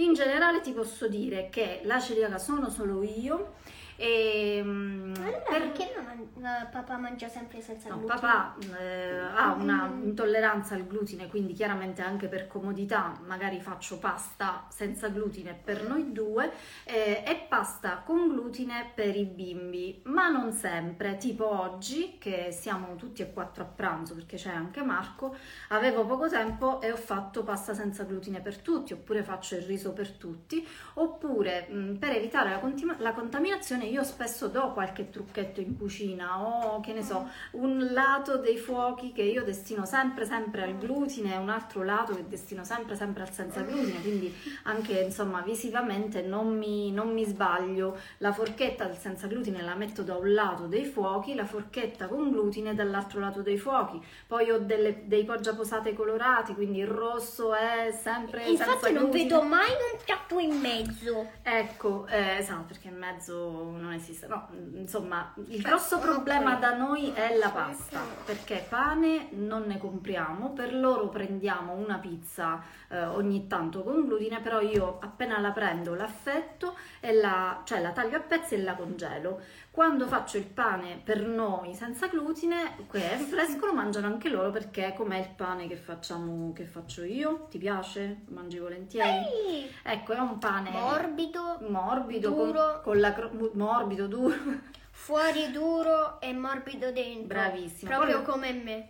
In 0.00 0.14
generale 0.14 0.62
ti 0.62 0.72
posso 0.72 1.08
dire 1.08 1.50
che 1.50 1.82
la 1.84 2.00
celiaca 2.00 2.38
sono 2.38 2.70
solo 2.70 3.02
io 3.02 3.56
e 4.00 4.62
mm, 4.64 5.14
Allora, 5.16 5.30
per- 5.40 5.58
perché 5.72 5.92
non 5.94 6.68
papà 6.70 6.96
mangia 6.96 7.28
sempre 7.28 7.60
senza 7.60 7.90
No, 7.90 7.98
glutine? 7.98 8.18
papà 8.18 8.56
eh, 8.78 9.18
ha 9.18 9.52
una 9.52 9.92
intolleranza 10.02 10.74
al 10.74 10.86
glutine, 10.86 11.26
quindi 11.28 11.52
chiaramente 11.52 12.00
anche 12.00 12.26
per 12.28 12.46
comodità 12.46 13.12
magari 13.26 13.60
faccio 13.60 13.98
pasta 13.98 14.64
senza 14.70 15.08
glutine 15.08 15.52
per 15.52 15.86
noi 15.86 16.12
due 16.12 16.50
eh, 16.84 17.22
e 17.26 17.46
pasta 17.46 17.98
con 18.02 18.28
glutine 18.28 18.90
per 18.94 19.14
i 19.16 19.26
bimbi, 19.26 20.00
ma 20.04 20.28
non 20.30 20.50
sempre. 20.52 21.18
Tipo 21.18 21.60
oggi 21.60 22.16
che 22.18 22.52
siamo 22.52 22.96
tutti 22.96 23.20
e 23.20 23.32
quattro 23.34 23.64
a 23.64 23.66
pranzo 23.66 24.14
perché 24.14 24.36
c'è 24.38 24.50
anche 24.50 24.82
Marco, 24.82 25.36
avevo 25.68 26.06
poco 26.06 26.26
tempo 26.26 26.80
e 26.80 26.90
ho 26.90 26.96
fatto 26.96 27.42
pasta 27.42 27.74
senza 27.74 28.04
glutine 28.04 28.40
per 28.40 28.56
tutti, 28.58 28.94
oppure 28.94 29.22
faccio 29.22 29.56
il 29.56 29.62
riso 29.62 29.92
per 29.92 30.12
tutti, 30.12 30.66
oppure 30.94 31.66
mh, 31.68 31.96
per 31.98 32.12
evitare 32.12 32.48
la, 32.48 32.58
contima- 32.60 32.96
la 32.98 33.12
contaminazione 33.12 33.88
io 33.90 34.02
spesso 34.04 34.48
do 34.48 34.72
qualche 34.72 35.10
trucchetto 35.10 35.60
in 35.60 35.76
cucina 35.76 36.40
o 36.42 36.80
che 36.80 36.92
ne 36.92 37.02
so, 37.02 37.28
un 37.52 37.88
lato 37.92 38.36
dei 38.38 38.56
fuochi 38.56 39.12
che 39.12 39.22
io 39.22 39.42
destino 39.44 39.84
sempre 39.84 40.24
sempre 40.24 40.62
al 40.62 40.76
glutine 40.78 41.34
e 41.34 41.36
un 41.38 41.48
altro 41.50 41.82
lato 41.82 42.14
che 42.14 42.26
destino 42.28 42.64
sempre 42.64 42.96
sempre 42.96 43.22
al 43.22 43.30
senza 43.32 43.60
glutine, 43.62 44.00
quindi 44.00 44.34
anche 44.64 45.00
insomma 45.00 45.40
visivamente 45.42 46.22
non 46.22 46.56
mi, 46.56 46.90
non 46.92 47.12
mi 47.12 47.24
sbaglio, 47.24 47.98
la 48.18 48.32
forchetta 48.32 48.84
del 48.84 48.96
senza 48.96 49.26
glutine 49.26 49.62
la 49.62 49.74
metto 49.74 50.02
da 50.02 50.16
un 50.16 50.32
lato 50.32 50.66
dei 50.66 50.84
fuochi, 50.84 51.34
la 51.34 51.44
forchetta 51.44 52.06
con 52.06 52.30
glutine 52.30 52.74
dall'altro 52.74 53.20
lato 53.20 53.42
dei 53.42 53.58
fuochi, 53.58 54.00
poi 54.26 54.50
ho 54.50 54.58
delle- 54.58 55.02
dei 55.06 55.24
poggiaposate 55.24 55.92
colorati, 55.94 56.54
quindi 56.54 56.78
il 56.78 56.86
rosso 56.86 57.54
è 57.54 57.92
sempre 58.00 58.44
Infatti 58.46 58.92
non 58.92 59.04
glutine. 59.04 59.22
vedo 59.24 59.42
mai 59.42 59.68
un 59.70 59.98
piatto 60.04 60.38
in 60.38 60.58
mezzo. 60.58 61.26
Ecco, 61.42 62.06
eh, 62.06 62.36
esatto, 62.38 62.64
perché 62.68 62.88
in 62.88 62.96
mezzo 62.96 63.36
non 63.80 63.92
esiste. 63.92 64.26
No, 64.26 64.48
insomma, 64.74 65.32
il 65.48 65.62
grosso 65.62 65.98
problema 65.98 66.54
da 66.56 66.76
noi 66.76 67.12
è 67.12 67.36
la 67.36 67.50
pasta, 67.50 68.00
perché 68.24 68.64
pane 68.68 69.28
non 69.32 69.62
ne 69.62 69.78
compriamo, 69.78 70.52
per 70.52 70.74
loro 70.74 71.08
prendiamo 71.08 71.72
una 71.72 71.98
pizza 71.98 72.62
eh, 72.88 73.04
ogni 73.04 73.46
tanto 73.46 73.82
con 73.82 74.04
glutine, 74.04 74.40
però 74.40 74.60
io 74.60 74.98
appena 75.00 75.38
la 75.40 75.50
prendo 75.50 75.94
l'affetto 75.94 76.76
e 77.00 77.14
la, 77.14 77.62
cioè 77.64 77.80
la 77.80 77.90
taglio 77.90 78.16
a 78.16 78.20
pezzi 78.20 78.54
e 78.54 78.62
la 78.62 78.74
congelo. 78.74 79.40
Quando 79.70 80.06
faccio 80.08 80.36
il 80.36 80.46
pane 80.46 81.00
per 81.02 81.24
noi 81.24 81.74
senza 81.74 82.08
glutine, 82.08 82.76
è 82.90 83.16
fresco, 83.16 83.66
lo 83.66 83.72
mangiano 83.72 84.08
anche 84.08 84.28
loro 84.28 84.50
perché 84.50 84.92
com'è 84.96 85.18
il 85.18 85.30
pane 85.36 85.68
che 85.68 85.76
facciamo, 85.76 86.52
che 86.52 86.64
faccio 86.64 87.04
io? 87.04 87.46
Ti 87.48 87.56
piace? 87.58 88.22
Lo 88.26 88.34
mangi 88.34 88.58
volentieri? 88.58 89.24
Sì. 89.24 89.70
Ecco, 89.84 90.12
è 90.12 90.18
un 90.18 90.38
pane 90.38 90.70
Morbido, 90.70 91.58
morbido, 91.68 92.34
con, 92.34 92.46
duro. 92.48 92.80
con 92.82 92.98
la 93.00 93.12
cro- 93.12 93.30
morbido, 93.54 94.06
duro. 94.08 94.34
fuori 94.90 95.50
duro 95.52 96.20
e 96.20 96.32
morbido 96.32 96.90
dentro. 96.90 97.26
Bravissima. 97.28 97.94
Proprio 97.96 98.22
Poi- 98.22 98.32
come 98.32 98.52
me. 98.52 98.88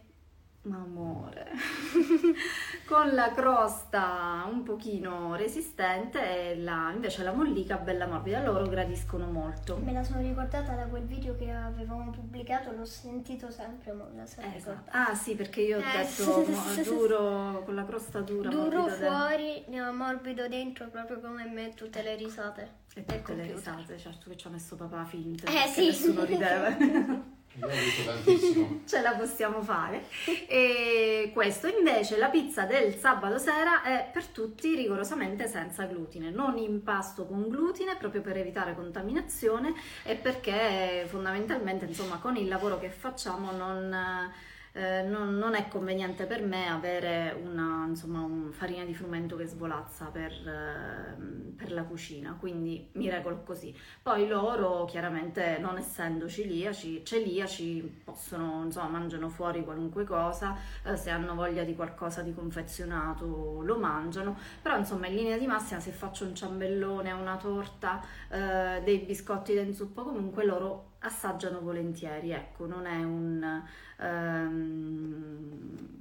Ma 0.63 0.77
amore. 0.77 1.49
con 2.87 3.15
la 3.15 3.31
crosta 3.33 4.47
un 4.51 4.63
pochino 4.63 5.35
resistente 5.35 6.51
e 6.51 6.57
la, 6.59 6.91
invece 6.93 7.23
la 7.23 7.33
mollica 7.33 7.77
bella 7.77 8.07
morbida, 8.07 8.43
loro 8.45 8.67
gradiscono 8.69 9.31
molto. 9.31 9.79
Me 9.79 9.93
la 9.93 10.03
sono 10.05 10.21
ricordata 10.21 10.75
da 10.75 10.85
quel 10.85 11.05
video 11.05 11.35
che 11.37 11.51
avevamo 11.51 12.11
pubblicato, 12.11 12.73
l'ho 12.73 12.85
sentito 12.85 13.51
sempre, 13.51 13.93
ma 13.93 14.07
la 14.15 14.27
sono 14.27 14.47
Esatto. 14.55 14.91
Ah 14.93 15.15
sì, 15.15 15.35
perché 15.35 15.63
io 15.63 15.79
ho 15.79 15.81
Eh, 15.81 15.85
detto 16.05 16.45
mo- 16.51 16.83
duro 16.85 17.63
con 17.65 17.75
la 17.75 17.85
crosta 17.87 18.21
dura, 18.21 18.51
Duro 18.51 18.85
dentro. 18.85 19.07
fuori, 19.09 19.65
eh, 19.65 19.91
morbido 19.93 20.47
dentro, 20.47 20.89
proprio 20.89 21.21
come 21.21 21.47
me, 21.47 21.73
tutte 21.75 22.03
le 22.03 22.17
risate. 22.17 22.79
E 22.95 23.05
tutte 23.07 23.35
le 23.35 23.45
risate, 23.47 23.97
certo 23.97 24.29
che 24.29 24.37
ci 24.37 24.47
ha 24.47 24.51
messo 24.51 24.77
papà 24.77 25.05
finta, 25.07 25.51
Eh, 25.51 25.69
sì. 25.69 25.87
nessuno 25.87 26.25
rideva. 26.25 26.77
Ce 28.87 29.01
la 29.01 29.13
possiamo 29.13 29.63
fare. 29.63 30.05
E 30.47 31.31
questo 31.33 31.67
invece, 31.67 32.17
la 32.17 32.29
pizza 32.29 32.65
del 32.65 32.95
sabato 32.95 33.39
sera 33.39 33.83
è 33.83 34.09
per 34.13 34.27
tutti 34.27 34.75
rigorosamente 34.75 35.49
senza 35.49 35.85
glutine, 35.85 36.31
non 36.31 36.57
impasto 36.59 37.27
con 37.27 37.49
glutine 37.49 37.97
proprio 37.97 38.21
per 38.21 38.37
evitare 38.37 38.75
contaminazione 38.75 39.75
e 40.05 40.15
perché 40.15 41.07
fondamentalmente 41.09 41.85
insomma 41.87 42.19
con 42.19 42.37
il 42.37 42.49
lavoro 42.49 42.79
che 42.79 42.91
facciamo 42.91 43.51
non... 43.51 44.33
eh, 44.73 45.03
non, 45.03 45.37
non 45.37 45.55
è 45.55 45.69
conveniente 45.69 46.27
per 46.27 46.43
me 46.43 46.69
avere 46.69 47.37
una 47.43 47.87
insomma, 47.87 48.21
un 48.21 48.53
farina 48.53 48.85
di 48.85 48.95
frumento 48.95 49.37
che 49.37 49.47
svolazza 49.47 50.07
per, 50.07 50.33
eh, 50.33 51.55
per 51.57 51.73
la 51.73 51.83
cucina, 51.83 52.37
quindi 52.39 52.89
mi 52.93 53.09
regolo 53.11 53.43
così. 53.45 53.75
Poi 54.03 54.27
loro 54.27 54.85
chiaramente 54.85 55.59
non 55.59 55.77
essendo 55.77 56.29
celiaci, 56.29 57.05
celiaci 57.05 58.03
possono, 58.05 58.63
insomma, 58.65 58.89
mangiano 58.89 59.29
fuori 59.29 59.65
qualunque 59.65 60.05
cosa, 60.05 60.57
eh, 60.85 60.97
se 60.97 61.11
hanno 61.11 61.35
voglia 61.35 61.65
di 61.65 61.75
qualcosa 61.75 62.23
di 62.23 62.35
confezionato 62.35 63.63
lo 63.63 63.79
mangiano, 63.79 64.37
però 64.63 64.77
insomma 64.77 65.07
in 65.07 65.15
linea 65.17 65.39
di 65.39 65.47
massima 65.47 65.81
se 65.81 65.91
faccio 65.91 66.25
un 66.25 66.35
ciambellone, 66.35 67.13
una 67.13 67.37
torta, 67.37 68.03
eh, 68.29 68.81
dei 68.85 68.99
biscotti 68.99 69.53
d'inzuppo 69.53 70.03
comunque 70.03 70.45
loro 70.45 70.90
assaggiano 71.01 71.61
volentieri, 71.61 72.31
ecco, 72.31 72.67
non 72.67 72.87
è 72.87 73.03
un... 73.03 73.63
ehm, 73.99 75.99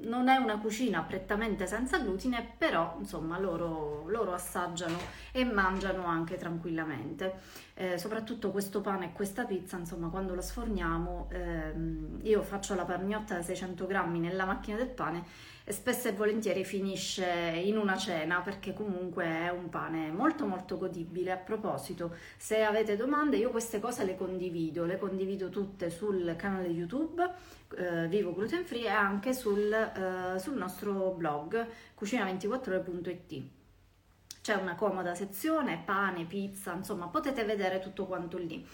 non 0.00 0.28
è 0.28 0.36
una 0.36 0.58
cucina 0.58 1.02
prettamente 1.02 1.66
senza 1.66 1.98
glutine, 1.98 2.54
però 2.56 2.96
insomma 2.98 3.38
loro, 3.38 4.04
loro 4.08 4.32
assaggiano 4.32 4.96
e 5.32 5.44
mangiano 5.44 6.04
anche 6.04 6.36
tranquillamente. 6.36 7.34
Eh, 7.74 7.98
soprattutto 7.98 8.50
questo 8.50 8.80
pane 8.80 9.06
e 9.06 9.12
questa 9.12 9.44
pizza, 9.44 9.76
insomma, 9.76 10.08
quando 10.08 10.34
la 10.34 10.42
sforniamo, 10.42 11.28
ehm, 11.30 12.20
io 12.22 12.42
faccio 12.42 12.74
la 12.74 12.84
pagnotta 12.84 13.34
da 13.34 13.42
600 13.42 13.86
grammi 13.86 14.18
nella 14.18 14.44
macchina 14.44 14.76
del 14.76 14.88
pane 14.88 15.24
spesso 15.70 16.08
e 16.08 16.12
volentieri 16.12 16.64
finisce 16.64 17.26
in 17.64 17.76
una 17.76 17.96
cena 17.96 18.40
perché 18.40 18.72
comunque 18.72 19.24
è 19.24 19.50
un 19.50 19.68
pane 19.68 20.10
molto 20.10 20.46
molto 20.46 20.78
godibile. 20.78 21.32
A 21.32 21.36
proposito, 21.36 22.14
se 22.36 22.62
avete 22.62 22.96
domande, 22.96 23.36
io 23.36 23.50
queste 23.50 23.80
cose 23.80 24.04
le 24.04 24.16
condivido, 24.16 24.84
le 24.84 24.98
condivido 24.98 25.48
tutte 25.48 25.90
sul 25.90 26.34
canale 26.36 26.68
YouTube 26.68 27.56
eh, 27.76 28.06
Vivo 28.08 28.32
Gluten 28.32 28.64
Free 28.64 28.84
e 28.84 28.88
anche 28.88 29.34
sul, 29.34 29.72
eh, 29.72 30.38
sul 30.38 30.56
nostro 30.56 31.10
blog 31.10 31.66
cucina24ore.it. 31.98 33.42
C'è 34.40 34.54
una 34.54 34.76
comoda 34.76 35.14
sezione, 35.14 35.82
pane, 35.84 36.24
pizza, 36.24 36.72
insomma, 36.72 37.08
potete 37.08 37.44
vedere 37.44 37.80
tutto 37.80 38.06
quanto 38.06 38.38
lì. 38.38 38.66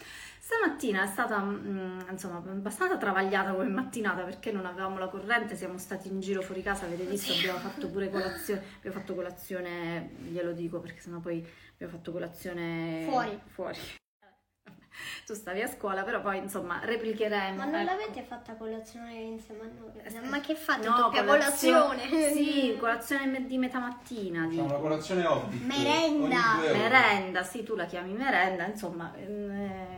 Stamattina 0.45 1.05
è 1.05 1.07
stata 1.07 1.39
mm, 1.41 2.01
insomma 2.11 2.37
abbastanza 2.37 2.99
travagliata 2.99 3.53
come 3.53 3.65
mattinata 3.65 4.25
perché 4.25 4.53
non 4.53 4.67
avevamo 4.67 4.99
la 4.99 5.09
corrente, 5.09 5.57
siamo 5.57 5.79
stati 5.79 6.09
in 6.09 6.21
giro 6.21 6.43
fuori 6.43 6.63
casa, 6.63 6.85
avete 6.85 7.05
visto, 7.05 7.33
abbiamo 7.33 7.61
fatto 7.61 7.89
pure 7.89 8.11
colazione, 8.13 8.63
abbiamo 8.77 8.99
fatto 8.99 9.15
colazione, 9.15 10.11
glielo 10.19 10.53
dico 10.53 10.81
perché 10.81 11.01
sennò 11.01 11.21
poi 11.21 11.43
abbiamo 11.73 11.95
fatto 11.95 12.13
colazione 12.13 13.07
Fuori. 13.09 13.41
fuori. 13.47 13.79
Tu 15.25 15.33
stavi 15.33 15.63
a 15.63 15.67
scuola, 15.67 16.03
però 16.03 16.21
poi 16.21 16.37
insomma 16.37 16.79
replicheremo. 16.85 17.57
Ma 17.57 17.65
non 17.65 17.77
ecco. 17.77 17.91
l'avete 17.93 18.23
fatta 18.23 18.55
colazione 18.55 19.15
insieme 19.15 19.63
a 19.63 19.71
noi? 19.79 20.25
Eh, 20.25 20.29
Ma 20.29 20.41
che 20.41 20.55
fate? 20.55 20.87
No, 20.87 20.97
doppia 20.97 21.25
colazio- 21.25 21.87
colazione? 21.87 22.33
Sì, 22.35 22.77
colazione 22.79 23.47
di 23.47 23.57
metà 23.57 23.79
mattina. 23.79 24.41
Facciamo 24.43 24.51
dico. 24.51 24.63
una 24.65 24.79
colazione 24.79 25.25
hobbit. 25.25 25.63
Merenda. 25.63 26.59
Merenda, 26.71 27.43
sì, 27.43 27.63
tu 27.65 27.75
la 27.75 27.87
chiami 27.87 28.13
merenda, 28.13 28.67
insomma, 28.67 29.13
eh, 29.17 29.94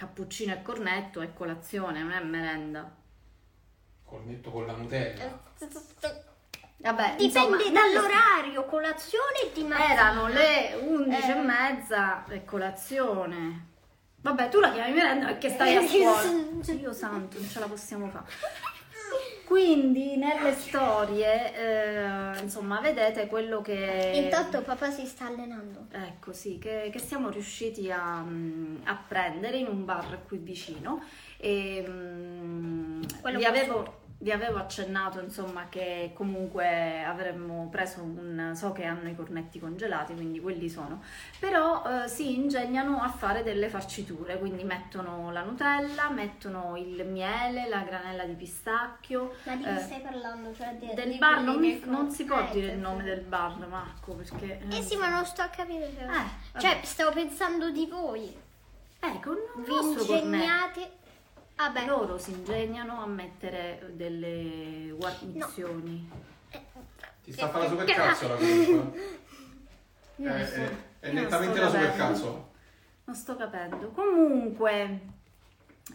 cappuccino 0.00 0.54
e 0.54 0.62
cornetto 0.62 1.20
è 1.20 1.34
colazione, 1.34 2.00
non 2.00 2.12
è 2.12 2.22
merenda. 2.22 2.90
Cornetto 4.02 4.50
con 4.50 4.64
la 4.64 4.72
Nutella. 4.72 5.38
Vabbè, 6.78 7.16
Dipende 7.18 7.62
insomma, 7.64 7.80
dall'orario, 7.80 8.64
colazione 8.64 9.50
di 9.52 9.62
mattina. 9.64 9.92
erano 9.92 10.28
le 10.28 10.80
11 10.82 11.30
e 11.30 11.32
Eh. 11.32 11.42
mezza 11.42 12.24
e 12.28 12.44
colazione. 12.46 13.66
Vabbè, 14.22 14.48
tu 14.48 14.58
la 14.60 14.72
chiami 14.72 14.92
merenda 14.94 15.26
perché 15.26 15.50
stai 15.50 15.76
a 15.76 15.86
scuola. 15.86 16.22
Dio 16.62 16.92
santo, 16.94 17.38
non 17.38 17.48
ce 17.48 17.58
la 17.58 17.66
possiamo 17.66 18.08
fare. 18.08 18.24
Quindi 19.50 20.14
nelle 20.16 20.54
storie, 20.54 21.52
eh, 21.56 22.40
insomma, 22.40 22.78
vedete 22.78 23.26
quello 23.26 23.60
che... 23.60 24.12
Intanto 24.14 24.62
papà 24.62 24.92
si 24.92 25.04
sta 25.06 25.26
allenando. 25.26 25.86
Ecco, 25.90 26.32
sì, 26.32 26.58
che, 26.58 26.88
che 26.92 27.00
siamo 27.00 27.30
riusciti 27.30 27.90
a, 27.90 28.22
mm, 28.22 28.82
a 28.84 28.96
prendere 29.08 29.56
in 29.56 29.66
un 29.66 29.84
bar 29.84 30.20
qui 30.28 30.38
vicino. 30.38 31.02
E, 31.36 31.84
mm, 31.84 33.02
Quello 33.20 33.38
vi, 33.38 33.44
avevo, 33.44 33.99
vi 34.22 34.32
avevo 34.32 34.58
accennato, 34.58 35.18
insomma, 35.18 35.68
che 35.70 36.10
comunque 36.14 37.02
avremmo 37.02 37.68
preso 37.70 38.02
un... 38.02 38.52
So 38.54 38.72
che 38.72 38.84
hanno 38.84 39.08
i 39.08 39.16
cornetti 39.16 39.58
congelati, 39.58 40.12
quindi 40.14 40.40
quelli 40.40 40.68
sono. 40.68 41.02
Però 41.38 41.82
eh, 41.84 42.06
si 42.06 42.34
ingegnano 42.34 43.00
a 43.00 43.08
fare 43.08 43.42
delle 43.42 43.70
farciture, 43.70 44.38
quindi 44.38 44.62
mettono 44.62 45.30
la 45.32 45.42
Nutella, 45.42 46.10
mettono 46.10 46.76
il 46.76 47.02
miele, 47.06 47.66
la 47.70 47.80
granella 47.80 48.24
di 48.24 48.34
pistacchio. 48.34 49.36
Ma 49.44 49.56
di 49.56 49.64
eh, 49.64 49.78
stai 49.78 50.00
parlando? 50.00 50.52
Cioè 50.54 50.76
di, 50.78 50.92
del 50.92 51.12
di 51.12 51.18
bar 51.18 51.40
non, 51.40 51.58
mi- 51.58 51.80
non 51.86 52.10
si 52.10 52.24
può 52.24 52.40
Eh, 52.40 52.50
dire 52.52 52.72
il 52.72 52.78
nome 52.78 53.02
del 53.04 53.22
bar, 53.22 53.56
Marco, 53.68 54.12
perché... 54.12 54.60
Eh 54.70 54.82
sì, 54.82 54.96
ma 54.96 55.08
non 55.08 55.24
sto 55.24 55.40
a 55.40 55.48
capire. 55.48 55.90
Cioè, 55.96 56.04
Eh, 56.04 56.60
cioè 56.60 56.80
stavo 56.82 57.12
pensando 57.12 57.70
di 57.70 57.86
voi. 57.86 58.36
Ecco, 59.02 59.32
il 59.32 59.64
Vi 59.64 59.70
nostro 59.70 60.04
cornetto. 60.04 60.98
Ingegnate. 61.68 61.80
Vabbè. 61.80 61.86
Loro 61.86 62.18
si 62.18 62.30
ingegnano 62.32 63.02
a 63.02 63.06
mettere 63.06 63.90
delle 63.94 64.92
guarnizioni. 64.96 66.10
Ti 67.22 67.32
sta 67.32 67.46
a 67.46 67.48
fare 67.50 67.64
la 67.64 67.70
supercazzola 67.70 68.34
comunque. 68.36 69.18
È, 70.16 70.22
è, 70.22 70.70
è 71.00 71.12
nettamente 71.12 71.60
la 71.60 71.68
supercazzola. 71.68 72.48
Non 73.04 73.14
sto 73.16 73.36
capendo. 73.36 73.90
Comunque, 73.90 75.00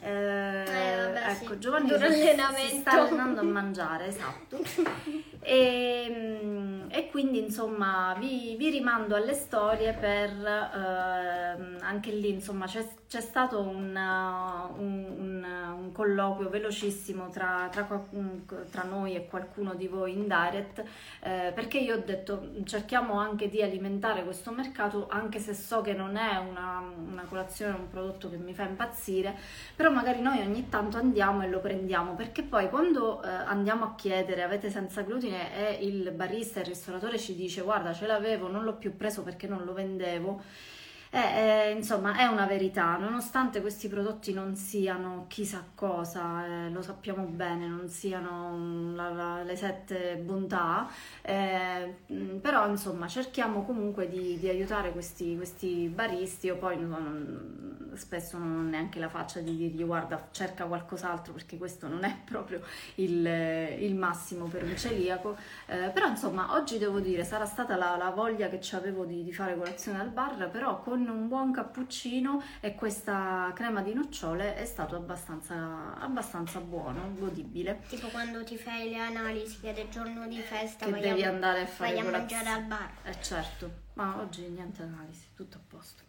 eh, 0.01 0.63
Eh, 0.67 0.95
vabbè, 1.05 1.29
ecco, 1.29 1.53
sì. 1.53 1.59
Giovanni 1.59 1.89
si, 1.89 1.97
si 1.97 2.03
allenamento. 2.03 2.75
sta 2.79 2.91
allenando 2.91 3.39
a 3.39 3.43
mangiare, 3.43 4.07
esatto. 4.07 4.57
E, 5.47 6.07
mm, 6.43 6.85
e 6.89 7.07
quindi 7.11 7.37
insomma 7.39 8.15
vi, 8.17 8.55
vi 8.57 8.69
rimando 8.71 9.15
alle 9.15 9.33
storie 9.35 9.93
per 9.93 10.29
ehm, 10.31 11.77
anche 11.81 12.09
lì 12.11 12.29
insomma 12.31 12.65
c'è, 12.65 12.83
c'è 13.07 13.21
stato 13.21 13.61
un, 13.61 13.95
un- 13.95 15.45
un- 15.77 15.91
colloquio 15.91 16.49
velocissimo 16.49 17.29
tra, 17.29 17.69
tra 17.71 17.83
qualcun- 17.85 18.43
tra 18.71 18.83
noi 18.83 19.15
e 19.15 19.27
qualcuno 19.27 19.75
di 19.75 19.87
voi 19.87 20.13
in 20.13 20.23
direct 20.23 20.83
eh, 21.21 21.51
perché 21.53 21.77
io 21.77 21.95
ho 21.95 21.99
detto 22.03 22.49
cerchiamo 22.65 23.19
anche 23.19 23.47
di 23.49 23.61
alimentare 23.61 24.23
questo 24.23 24.51
mercato 24.51 25.07
anche 25.09 25.39
se 25.39 25.53
so 25.53 25.81
che 25.81 25.93
non 25.93 26.17
è 26.17 26.37
una, 26.37 26.81
una 27.11 27.23
colazione, 27.29 27.75
un 27.75 27.87
prodotto 27.87 28.29
che 28.29 28.37
mi 28.37 28.53
fa 28.53 28.63
impazzire, 28.63 29.35
però 29.75 29.89
magari 29.91 30.21
noi 30.21 30.39
ogni 30.41 30.67
tanto 30.69 30.97
andiamo 30.97 31.43
e 31.43 31.49
lo 31.49 31.59
prendiamo 31.59 32.13
perché 32.15 32.41
poi 32.43 32.69
quando 32.69 33.21
eh, 33.23 33.27
andiamo 33.29 33.85
a 33.85 33.95
chiedere 33.95 34.43
avete 34.43 34.69
senza 34.69 35.01
glutine 35.01 35.34
e 35.53 35.85
il 35.85 36.11
barista, 36.11 36.59
il 36.59 36.65
ristoratore 36.65 37.17
ci 37.17 37.35
dice 37.35 37.61
guarda 37.61 37.93
ce 37.93 38.05
l'avevo, 38.05 38.47
non 38.47 38.63
l'ho 38.63 38.75
più 38.75 38.95
preso 38.95 39.23
perché 39.23 39.47
non 39.47 39.63
lo 39.63 39.73
vendevo. 39.73 40.41
Eh, 41.15 41.69
eh, 41.69 41.71
insomma, 41.71 42.17
è 42.17 42.25
una 42.25 42.45
verità, 42.45 42.97
nonostante 42.97 43.61
questi 43.61 43.87
prodotti 43.87 44.33
non 44.33 44.57
siano 44.57 45.27
chissà 45.29 45.63
cosa, 45.73 46.45
eh, 46.45 46.69
lo 46.71 46.81
sappiamo 46.81 47.23
bene, 47.23 47.67
non 47.67 47.87
siano 47.87 48.93
la- 48.93 49.11
la- 49.13 49.43
le 49.43 49.55
sette 49.55 50.17
bontà, 50.17 50.89
eh, 51.21 51.99
mm, 52.11 52.39
però 52.39 52.67
insomma 52.67 53.07
cerchiamo 53.07 53.63
comunque 53.63 54.09
di, 54.09 54.37
di 54.37 54.49
aiutare 54.49 54.91
questi, 54.91 55.37
questi 55.37 55.87
baristi, 55.87 56.47
io 56.47 56.57
poi 56.57 56.77
non- 56.85 57.91
spesso 57.95 58.37
non 58.37 58.57
ho 58.57 58.69
neanche 58.69 58.99
la 58.99 59.07
faccia 59.07 59.39
di 59.39 59.55
dirgli 59.55 59.85
guarda 59.85 60.27
cerca 60.31 60.65
qualcos'altro 60.65 61.31
perché 61.31 61.57
questo 61.57 61.87
non 61.87 62.03
è 62.03 62.13
proprio 62.25 62.61
il, 62.95 63.25
il 63.79 63.95
massimo 63.95 64.45
per 64.47 64.63
un 64.63 64.75
celiaco, 64.77 65.37
eh, 65.67 65.89
però 65.93 66.07
insomma 66.07 66.53
oggi 66.55 66.77
devo 66.77 66.99
dire 66.99 67.23
sarà 67.23 67.45
stata 67.45 67.75
la, 67.75 67.95
la 67.97 68.09
voglia 68.09 68.47
che 68.49 68.59
avevo 68.75 69.05
di, 69.05 69.23
di 69.23 69.33
fare 69.33 69.55
colazione 69.55 69.99
al 69.99 70.09
bar, 70.09 70.49
però 70.49 70.81
con 70.81 71.04
un 71.11 71.27
buon 71.27 71.51
cappuccino 71.51 72.41
e 72.59 72.75
questa 72.75 73.51
crema 73.55 73.81
di 73.81 73.93
nocciole 73.93 74.55
è 74.55 74.65
stato 74.65 74.95
abbastanza, 74.95 75.95
abbastanza 75.97 76.59
buono, 76.59 77.13
godibile. 77.17 77.81
Tipo 77.87 78.07
quando 78.07 78.43
ti 78.43 78.57
fai 78.57 78.89
le 78.89 78.99
analisi, 78.99 79.59
che 79.59 79.73
è 79.73 79.79
il 79.79 79.89
giorno 79.89 80.27
di 80.27 80.39
festa, 80.39 80.85
Che 80.85 80.91
vai 80.91 81.01
devi 81.01 81.23
a, 81.23 81.29
andare 81.29 81.61
a 81.61 81.65
fare 81.65 81.93
vai 81.93 82.07
a 82.07 82.09
mangiare 82.11 82.49
al 82.49 82.63
bar. 82.63 82.91
Eh 83.03 83.21
certo, 83.21 83.71
ma 83.93 84.19
oggi 84.19 84.47
niente 84.47 84.81
analisi, 84.81 85.27
tutto 85.35 85.57
a 85.57 85.61
posto. 85.67 86.04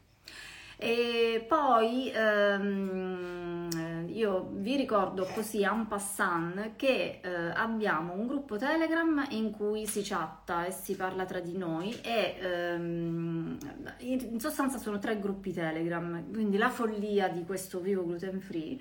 E 0.78 1.44
poi 1.48 2.12
ehm, 2.14 3.68
eh, 3.74 4.12
io 4.12 4.50
vi 4.52 4.76
ricordo 4.76 5.26
così 5.32 5.62
en 5.62 5.86
passant 5.86 6.76
che 6.76 7.20
eh, 7.22 7.30
abbiamo 7.54 8.12
un 8.12 8.26
gruppo 8.26 8.58
Telegram 8.58 9.26
in 9.30 9.52
cui 9.52 9.86
si 9.86 10.02
chatta 10.02 10.66
e 10.66 10.72
si 10.72 10.94
parla 10.94 11.24
tra 11.24 11.40
di 11.40 11.56
noi 11.56 11.98
e 12.02 12.36
ehm, 12.38 13.56
in 14.00 14.38
sostanza 14.38 14.76
sono 14.76 14.98
tre 14.98 15.18
gruppi 15.18 15.52
Telegram, 15.52 16.30
quindi 16.30 16.58
la 16.58 16.68
follia 16.68 17.28
di 17.28 17.44
questo 17.44 17.80
vivo 17.80 18.04
gluten 18.04 18.40
free. 18.40 18.78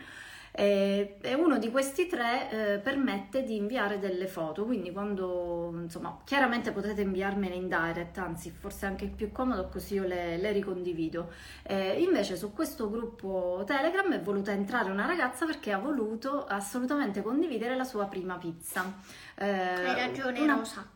E 0.58 1.18
e 1.22 1.34
uno 1.34 1.58
di 1.58 1.70
questi 1.70 2.08
tre 2.08 2.50
eh, 2.76 2.78
permette 2.80 3.44
di 3.44 3.56
inviare 3.58 4.00
delle 4.00 4.28
foto, 4.28 4.64
quindi 4.64 4.92
quando, 4.92 5.72
insomma, 5.82 6.20
chiaramente 6.24 6.72
potete 6.72 7.02
inviarmele 7.02 7.56
in 7.56 7.68
direct, 7.68 8.18
anzi 8.20 8.52
forse 8.52 8.86
anche 8.86 9.08
più 9.08 9.32
comodo 9.32 9.68
così 9.68 9.96
io 9.96 10.06
le, 10.06 10.38
le 10.38 10.52
ricondivido. 10.52 11.32
Eh, 11.64 12.02
invece 12.02 12.38
su 12.38 12.54
questo 12.54 12.90
gruppo 12.90 13.64
Telegram 13.66 14.12
è 14.14 14.22
voluta 14.22 14.52
entrare 14.52 14.90
una 14.92 15.06
ragazza 15.06 15.46
perché 15.46 15.72
ha 15.74 15.78
voluto 15.78 16.46
assolutamente 16.46 17.22
condividere 17.22 17.76
la 17.76 17.84
sua 17.84 18.06
prima 18.06 18.38
pizza. 18.38 18.94
Eh, 19.36 19.46
Hai 19.50 19.96
ragione, 20.08 20.40
una- 20.40 20.56
Rosa. 20.56 20.88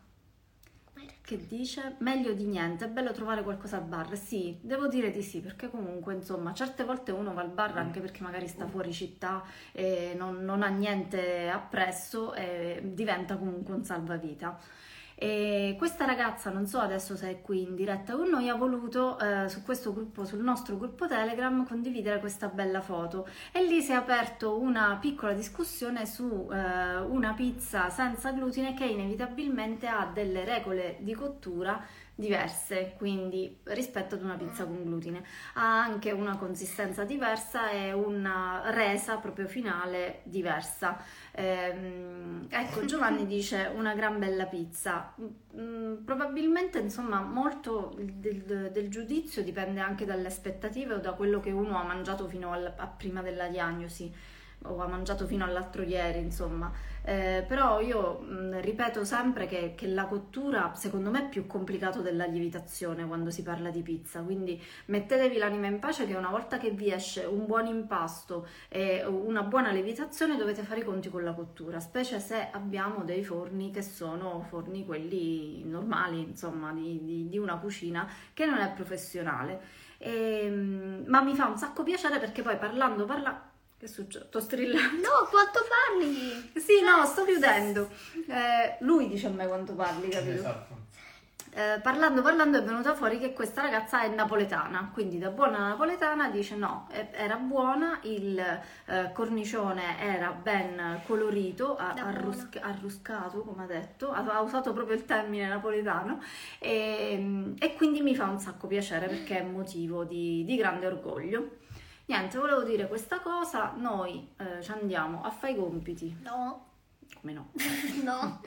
Che 1.30 1.46
dice 1.46 1.94
meglio 1.98 2.32
di 2.32 2.44
niente, 2.44 2.86
è 2.86 2.88
bello 2.88 3.12
trovare 3.12 3.44
qualcosa 3.44 3.76
al 3.76 3.84
bar. 3.84 4.16
Sì, 4.16 4.58
devo 4.60 4.88
dire 4.88 5.12
di 5.12 5.22
sì, 5.22 5.40
perché 5.40 5.70
comunque 5.70 6.12
insomma 6.12 6.52
certe 6.52 6.82
volte 6.82 7.12
uno 7.12 7.32
va 7.32 7.42
al 7.42 7.50
bar 7.50 7.78
anche 7.78 8.00
perché 8.00 8.24
magari 8.24 8.48
sta 8.48 8.66
fuori 8.66 8.92
città 8.92 9.44
e 9.70 10.14
non, 10.18 10.44
non 10.44 10.64
ha 10.64 10.68
niente 10.68 11.48
appresso 11.48 12.34
e 12.34 12.80
diventa 12.82 13.36
comunque 13.36 13.74
un 13.74 13.84
salvavita. 13.84 14.58
E 15.22 15.74
questa 15.76 16.06
ragazza, 16.06 16.48
non 16.48 16.66
so 16.66 16.78
adesso 16.78 17.14
se 17.14 17.28
è 17.28 17.42
qui 17.42 17.60
in 17.60 17.74
diretta 17.74 18.16
con 18.16 18.30
noi, 18.30 18.48
ha 18.48 18.54
voluto 18.54 19.18
eh, 19.18 19.50
su 19.50 19.62
questo 19.62 19.92
gruppo, 19.92 20.24
sul 20.24 20.38
nostro 20.38 20.78
gruppo 20.78 21.06
Telegram, 21.06 21.66
condividere 21.66 22.20
questa 22.20 22.48
bella 22.48 22.80
foto. 22.80 23.28
E 23.52 23.62
lì 23.62 23.82
si 23.82 23.92
è 23.92 23.96
aperto 23.96 24.58
una 24.58 24.96
piccola 24.98 25.34
discussione 25.34 26.06
su 26.06 26.48
eh, 26.50 26.96
una 27.00 27.34
pizza 27.34 27.90
senza 27.90 28.32
glutine 28.32 28.72
che 28.72 28.86
inevitabilmente 28.86 29.88
ha 29.88 30.10
delle 30.10 30.42
regole 30.46 30.96
di 31.00 31.12
cottura 31.12 31.84
diverse, 32.20 32.94
quindi 32.96 33.58
rispetto 33.64 34.14
ad 34.14 34.22
una 34.22 34.36
pizza 34.36 34.64
con 34.64 34.84
glutine. 34.84 35.24
Ha 35.54 35.82
anche 35.82 36.12
una 36.12 36.36
consistenza 36.36 37.04
diversa 37.04 37.70
e 37.70 37.92
una 37.92 38.62
resa 38.66 39.16
proprio 39.16 39.48
finale 39.48 40.20
diversa. 40.24 41.02
Ehm, 41.32 42.46
ecco, 42.48 42.84
Giovanni 42.86 43.26
dice 43.26 43.70
una 43.74 43.94
gran 43.94 44.18
bella 44.20 44.46
pizza. 44.46 45.14
Mm, 45.56 46.04
probabilmente, 46.04 46.78
insomma, 46.78 47.20
molto 47.20 47.96
del, 47.98 48.70
del 48.70 48.88
giudizio 48.88 49.42
dipende 49.42 49.80
anche 49.80 50.04
dalle 50.04 50.28
aspettative 50.28 50.94
o 50.94 50.98
da 50.98 51.12
quello 51.14 51.40
che 51.40 51.50
uno 51.50 51.78
ha 51.78 51.82
mangiato 51.84 52.28
fino 52.28 52.52
al- 52.52 52.74
a 52.76 52.86
prima 52.86 53.22
della 53.22 53.48
diagnosi 53.48 54.12
o 54.64 54.80
ha 54.80 54.86
mangiato 54.86 55.26
fino 55.26 55.44
all'altro 55.44 55.82
ieri, 55.82 56.18
insomma. 56.20 56.70
Eh, 57.02 57.44
però 57.48 57.80
io 57.80 58.18
mh, 58.20 58.60
ripeto 58.60 59.04
sempre 59.04 59.46
che, 59.46 59.74
che 59.74 59.86
la 59.86 60.04
cottura 60.04 60.72
secondo 60.74 61.10
me 61.10 61.20
è 61.26 61.28
più 61.28 61.46
complicato 61.46 62.02
della 62.02 62.26
lievitazione 62.26 63.06
quando 63.06 63.30
si 63.30 63.42
parla 63.42 63.70
di 63.70 63.80
pizza, 63.82 64.20
quindi 64.20 64.60
mettetevi 64.86 65.38
l'anima 65.38 65.66
in 65.66 65.78
pace 65.78 66.06
che 66.06 66.14
una 66.14 66.28
volta 66.28 66.58
che 66.58 66.70
vi 66.70 66.92
esce 66.92 67.24
un 67.24 67.46
buon 67.46 67.66
impasto 67.66 68.46
e 68.68 69.02
una 69.06 69.42
buona 69.42 69.70
lievitazione 69.70 70.36
dovete 70.36 70.62
fare 70.62 70.80
i 70.80 70.84
conti 70.84 71.08
con 71.08 71.24
la 71.24 71.32
cottura, 71.32 71.80
specie 71.80 72.20
se 72.20 72.48
abbiamo 72.52 73.02
dei 73.02 73.24
forni 73.24 73.70
che 73.70 73.82
sono 73.82 74.44
forni 74.48 74.84
quelli 74.84 75.64
normali, 75.64 76.20
insomma, 76.20 76.72
di, 76.72 77.02
di- 77.02 77.28
di 77.28 77.38
una 77.38 77.56
cucina 77.56 78.06
che 78.34 78.44
non 78.46 78.58
è 78.58 78.70
professionale. 78.72 79.60
Ehm, 79.98 81.04
ma 81.06 81.20
mi 81.22 81.34
fa 81.34 81.46
un 81.46 81.56
sacco 81.58 81.82
piacere 81.82 82.18
perché 82.18 82.42
poi 82.42 82.56
parlando, 82.56 83.04
parla... 83.04 83.48
Che 83.80 83.86
succede? 83.88 84.26
Sto 84.26 84.40
strillando. 84.40 85.00
No, 85.00 85.26
quanto 85.30 85.60
parli? 85.66 86.52
Sì, 86.60 86.82
no, 86.82 87.06
sto 87.06 87.24
chiudendo. 87.24 87.88
Eh, 88.28 88.76
lui 88.80 89.08
dice 89.08 89.28
a 89.28 89.30
me 89.30 89.46
quanto 89.46 89.72
parli, 89.72 90.10
capito? 90.10 90.32
Esatto. 90.32 90.78
Eh, 91.52 91.80
parlando, 91.80 92.20
parlando 92.22 92.58
è 92.58 92.62
venuta 92.62 92.94
fuori 92.94 93.18
che 93.18 93.32
questa 93.32 93.62
ragazza 93.62 94.02
è 94.02 94.08
napoletana, 94.08 94.90
quindi 94.92 95.18
da 95.18 95.30
buona 95.30 95.68
napoletana 95.68 96.30
dice 96.30 96.54
no, 96.54 96.86
eh, 96.92 97.08
era 97.10 97.36
buona, 97.38 97.98
il 98.02 98.38
eh, 98.38 99.10
cornicione 99.12 99.98
era 99.98 100.30
ben 100.30 101.00
colorito, 101.06 101.74
a- 101.76 101.92
Da 101.92 102.04
arrusc- 102.04 102.60
arruscato, 102.62 103.40
come 103.40 103.64
ha 103.64 103.66
detto, 103.66 104.12
ha, 104.12 104.20
ha 104.26 104.40
usato 104.42 104.72
proprio 104.72 104.94
il 104.94 105.06
termine 105.06 105.48
napoletano 105.48 106.22
e, 106.60 107.54
e 107.58 107.74
quindi 107.74 108.00
mi 108.02 108.14
fa 108.14 108.28
un 108.28 108.38
sacco 108.38 108.68
piacere 108.68 109.08
perché 109.08 109.40
è 109.40 109.42
motivo 109.42 110.04
di, 110.04 110.44
di 110.44 110.54
grande 110.54 110.86
orgoglio. 110.86 111.56
Niente, 112.10 112.38
volevo 112.38 112.64
dire 112.64 112.88
questa 112.88 113.20
cosa, 113.20 113.72
noi 113.76 114.32
eh, 114.36 114.60
ci 114.60 114.72
andiamo 114.72 115.22
a 115.22 115.30
fare 115.30 115.52
i 115.52 115.56
compiti. 115.56 116.16
No. 116.24 116.66
Come 117.20 117.32
no? 117.32 117.52
No. 118.02 118.40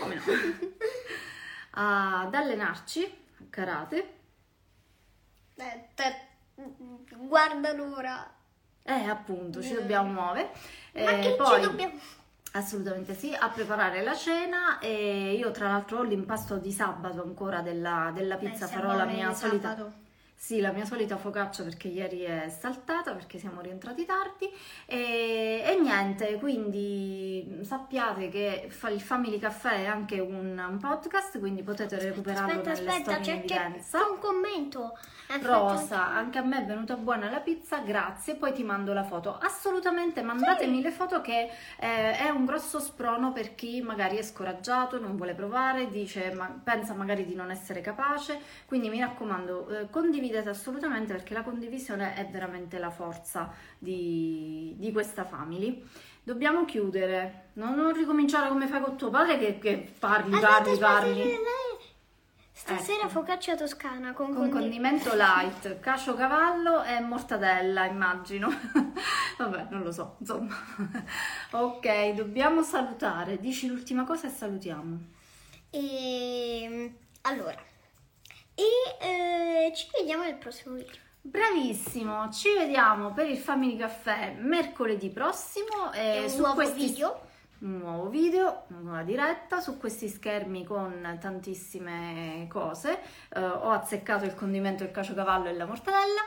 Come 0.00 0.14
no? 0.14 0.22
Ad 1.72 2.34
allenarci 2.34 3.04
a 3.04 3.42
karate. 3.50 4.14
Eh, 5.54 5.88
te- 5.94 6.28
guarda 7.18 7.74
l'ora. 7.74 8.26
Eh, 8.82 9.04
appunto, 9.04 9.60
ci 9.62 9.74
dobbiamo 9.74 10.10
muovere. 10.12 10.50
Ma 10.94 11.10
Eh, 11.10 11.18
che 11.20 11.34
poi, 11.34 11.60
ci 11.60 11.66
dobbiamo... 11.68 11.98
Assolutamente 12.52 13.14
sì, 13.14 13.36
a 13.38 13.50
preparare 13.50 14.02
la 14.02 14.14
cena 14.14 14.78
e 14.78 15.34
io 15.34 15.50
tra 15.50 15.68
l'altro 15.68 15.98
ho 15.98 16.02
l'impasto 16.04 16.56
di 16.56 16.72
sabato 16.72 17.22
ancora 17.22 17.60
della, 17.60 18.10
della 18.14 18.36
pizza, 18.36 18.64
Eh, 18.64 18.68
farò 18.68 18.88
siamo 18.94 18.96
la 18.96 19.04
mia 19.04 19.34
solita... 19.34 19.68
sabato. 19.76 19.92
Sì, 20.42 20.58
la 20.62 20.72
mia 20.72 20.86
solita 20.86 21.18
focaccia 21.18 21.62
perché 21.62 21.88
ieri 21.88 22.22
è 22.22 22.48
saltata 22.48 23.12
perché 23.12 23.38
siamo 23.38 23.60
rientrati 23.60 24.06
tardi. 24.06 24.50
E, 24.86 25.62
e 25.62 25.78
niente, 25.78 26.36
quindi 26.38 27.60
sappiate 27.60 28.30
che 28.30 28.68
fa- 28.70 28.88
il 28.88 29.02
Family 29.02 29.38
Caffè 29.38 29.82
è 29.82 29.86
anche 29.86 30.18
un, 30.18 30.58
un 30.58 30.78
podcast, 30.78 31.38
quindi 31.38 31.62
potete 31.62 31.98
recuperarlo 31.98 32.52
Aspetta, 32.52 32.72
nelle 32.72 32.88
aspetta, 32.88 33.16
in 33.18 33.22
c'è, 33.22 33.44
c'è 33.44 33.98
un 33.98 34.18
commento. 34.18 34.98
Aspetta, 35.28 35.46
Rosa, 35.46 36.08
anche 36.08 36.38
a 36.38 36.42
me 36.42 36.62
è 36.62 36.64
venuta 36.64 36.96
buona 36.96 37.28
la 37.28 37.40
pizza, 37.40 37.80
grazie, 37.80 38.34
poi 38.34 38.54
ti 38.54 38.64
mando 38.64 38.94
la 38.94 39.04
foto. 39.04 39.36
Assolutamente 39.36 40.22
mandatemi 40.22 40.80
le 40.80 40.90
foto 40.90 41.20
che 41.20 41.50
eh, 41.78 42.16
è 42.16 42.30
un 42.30 42.46
grosso 42.46 42.80
sprono 42.80 43.32
per 43.32 43.54
chi 43.54 43.82
magari 43.82 44.16
è 44.16 44.22
scoraggiato, 44.22 44.98
non 44.98 45.16
vuole 45.16 45.34
provare, 45.34 45.90
dice, 45.90 46.32
ma, 46.32 46.46
pensa 46.64 46.94
magari 46.94 47.26
di 47.26 47.34
non 47.34 47.50
essere 47.50 47.82
capace, 47.82 48.40
quindi 48.64 48.88
mi 48.88 49.00
raccomando 49.00 49.68
eh, 49.68 49.90
condividete 49.90 50.28
assolutamente 50.38 51.12
perché 51.12 51.34
la 51.34 51.42
condivisione 51.42 52.14
è 52.14 52.26
veramente 52.26 52.78
la 52.78 52.90
forza 52.90 53.52
di, 53.78 54.74
di 54.78 54.92
questa 54.92 55.24
family. 55.24 55.84
Dobbiamo 56.22 56.64
chiudere, 56.64 57.50
non, 57.54 57.74
non 57.74 57.92
ricominciare 57.92 58.48
come 58.48 58.66
fai 58.66 58.80
con 58.80 58.96
tuo 58.96 59.10
padre 59.10 59.38
che, 59.38 59.58
che 59.58 59.92
parli, 59.98 60.38
parli, 60.38 60.78
parli. 60.78 61.38
Stasera 62.52 63.04
Ecco. 63.04 63.08
focaccia 63.08 63.56
toscana 63.56 64.12
con, 64.12 64.26
Con 64.34 64.50
condi- 64.50 64.50
condimento 64.50 65.14
light, 65.14 65.80
cacio 65.80 66.14
cavallo 66.14 66.84
e 66.84 67.00
mortadella, 67.00 67.86
immagino. 67.86 68.50
Vabbè, 69.38 69.68
non 69.70 69.80
lo 69.80 69.90
so, 69.90 70.16
insomma. 70.18 70.54
ok, 71.52 72.10
dobbiamo 72.10 72.62
salutare. 72.62 73.38
Dici 73.38 73.66
l'ultima 73.66 74.04
cosa 74.04 74.26
e 74.26 74.30
salutiamo. 74.30 74.98
E 75.70 76.94
allora, 77.22 77.56
e 78.60 79.66
eh, 79.68 79.72
ci 79.74 79.88
vediamo 79.96 80.24
nel 80.24 80.36
prossimo 80.36 80.74
video. 80.74 80.92
Bravissimo, 81.22 82.30
ci 82.30 82.52
vediamo 82.54 83.12
per 83.12 83.28
il 83.28 83.36
Family 83.38 83.76
Caffè 83.76 84.34
mercoledì 84.38 85.10
prossimo. 85.10 85.92
E 85.92 86.16
E 86.16 86.22
un 86.22 86.28
su 86.30 86.38
nuovo 86.38 86.54
questi- 86.54 86.78
video. 86.86 87.28
Un 87.60 87.76
nuovo 87.76 88.08
video, 88.08 88.62
una 88.68 88.78
nuova 88.80 89.02
diretta 89.02 89.60
su 89.60 89.76
questi 89.78 90.08
schermi 90.08 90.64
con 90.64 91.18
tantissime 91.20 92.46
cose. 92.48 92.98
Eh, 93.34 93.38
ho 93.44 93.70
azzeccato 93.70 94.24
il 94.24 94.34
condimento, 94.34 94.82
il 94.82 94.90
caciocavallo 94.90 95.48
e 95.48 95.52
la 95.54 95.66
mortadella. 95.66 96.22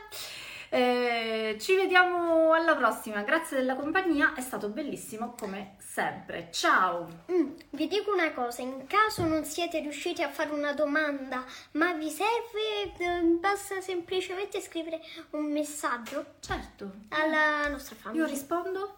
Eh, 0.69 1.57
ci 1.59 1.75
vediamo 1.75 2.53
alla 2.53 2.75
prossima, 2.75 3.21
grazie 3.23 3.57
della 3.57 3.75
compagnia, 3.75 4.33
è 4.35 4.41
stato 4.41 4.69
bellissimo 4.69 5.33
come 5.39 5.75
sempre. 5.93 6.47
Ciao! 6.49 7.07
Mm, 7.31 7.51
vi 7.69 7.87
dico 7.87 8.11
una 8.11 8.31
cosa, 8.31 8.63
in 8.63 8.87
caso 8.87 9.27
non 9.27 9.45
siete 9.45 9.79
riusciti 9.79 10.23
a 10.23 10.29
fare 10.29 10.49
una 10.49 10.73
domanda, 10.73 11.45
ma 11.73 11.93
vi 11.93 12.09
serve, 12.09 12.95
eh, 12.97 13.21
basta 13.39 13.79
semplicemente 13.79 14.59
scrivere 14.59 15.01
un 15.31 15.51
messaggio 15.51 16.33
Certo, 16.39 16.93
alla 17.09 17.67
nostra 17.67 17.95
io 17.95 18.01
famiglia. 18.01 18.25
rispondo. 18.25 18.95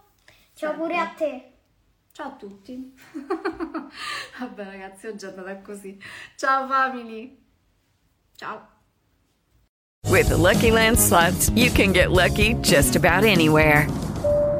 Ciao 0.53 0.73
pure 0.75 0.97
a 0.97 1.07
te. 1.07 1.51
Ciao 2.13 2.27
a 2.27 2.35
tutti. 2.35 2.95
Vabbè 4.39 4.63
ragazzi, 4.63 5.07
oggi 5.07 5.25
è 5.25 5.27
andata 5.27 5.57
così. 5.57 6.01
Ciao 6.37 6.65
family. 6.65 7.37
Ciao. 8.37 8.69
With 10.07 10.29
the 10.29 10.37
Lucky 10.37 10.71
Land 10.71 10.97
slots, 10.97 11.49
you 11.55 11.69
can 11.73 11.91
get 11.91 12.11
lucky 12.11 12.53
just 12.61 12.95
about 12.95 13.25
anywhere. 13.25 13.85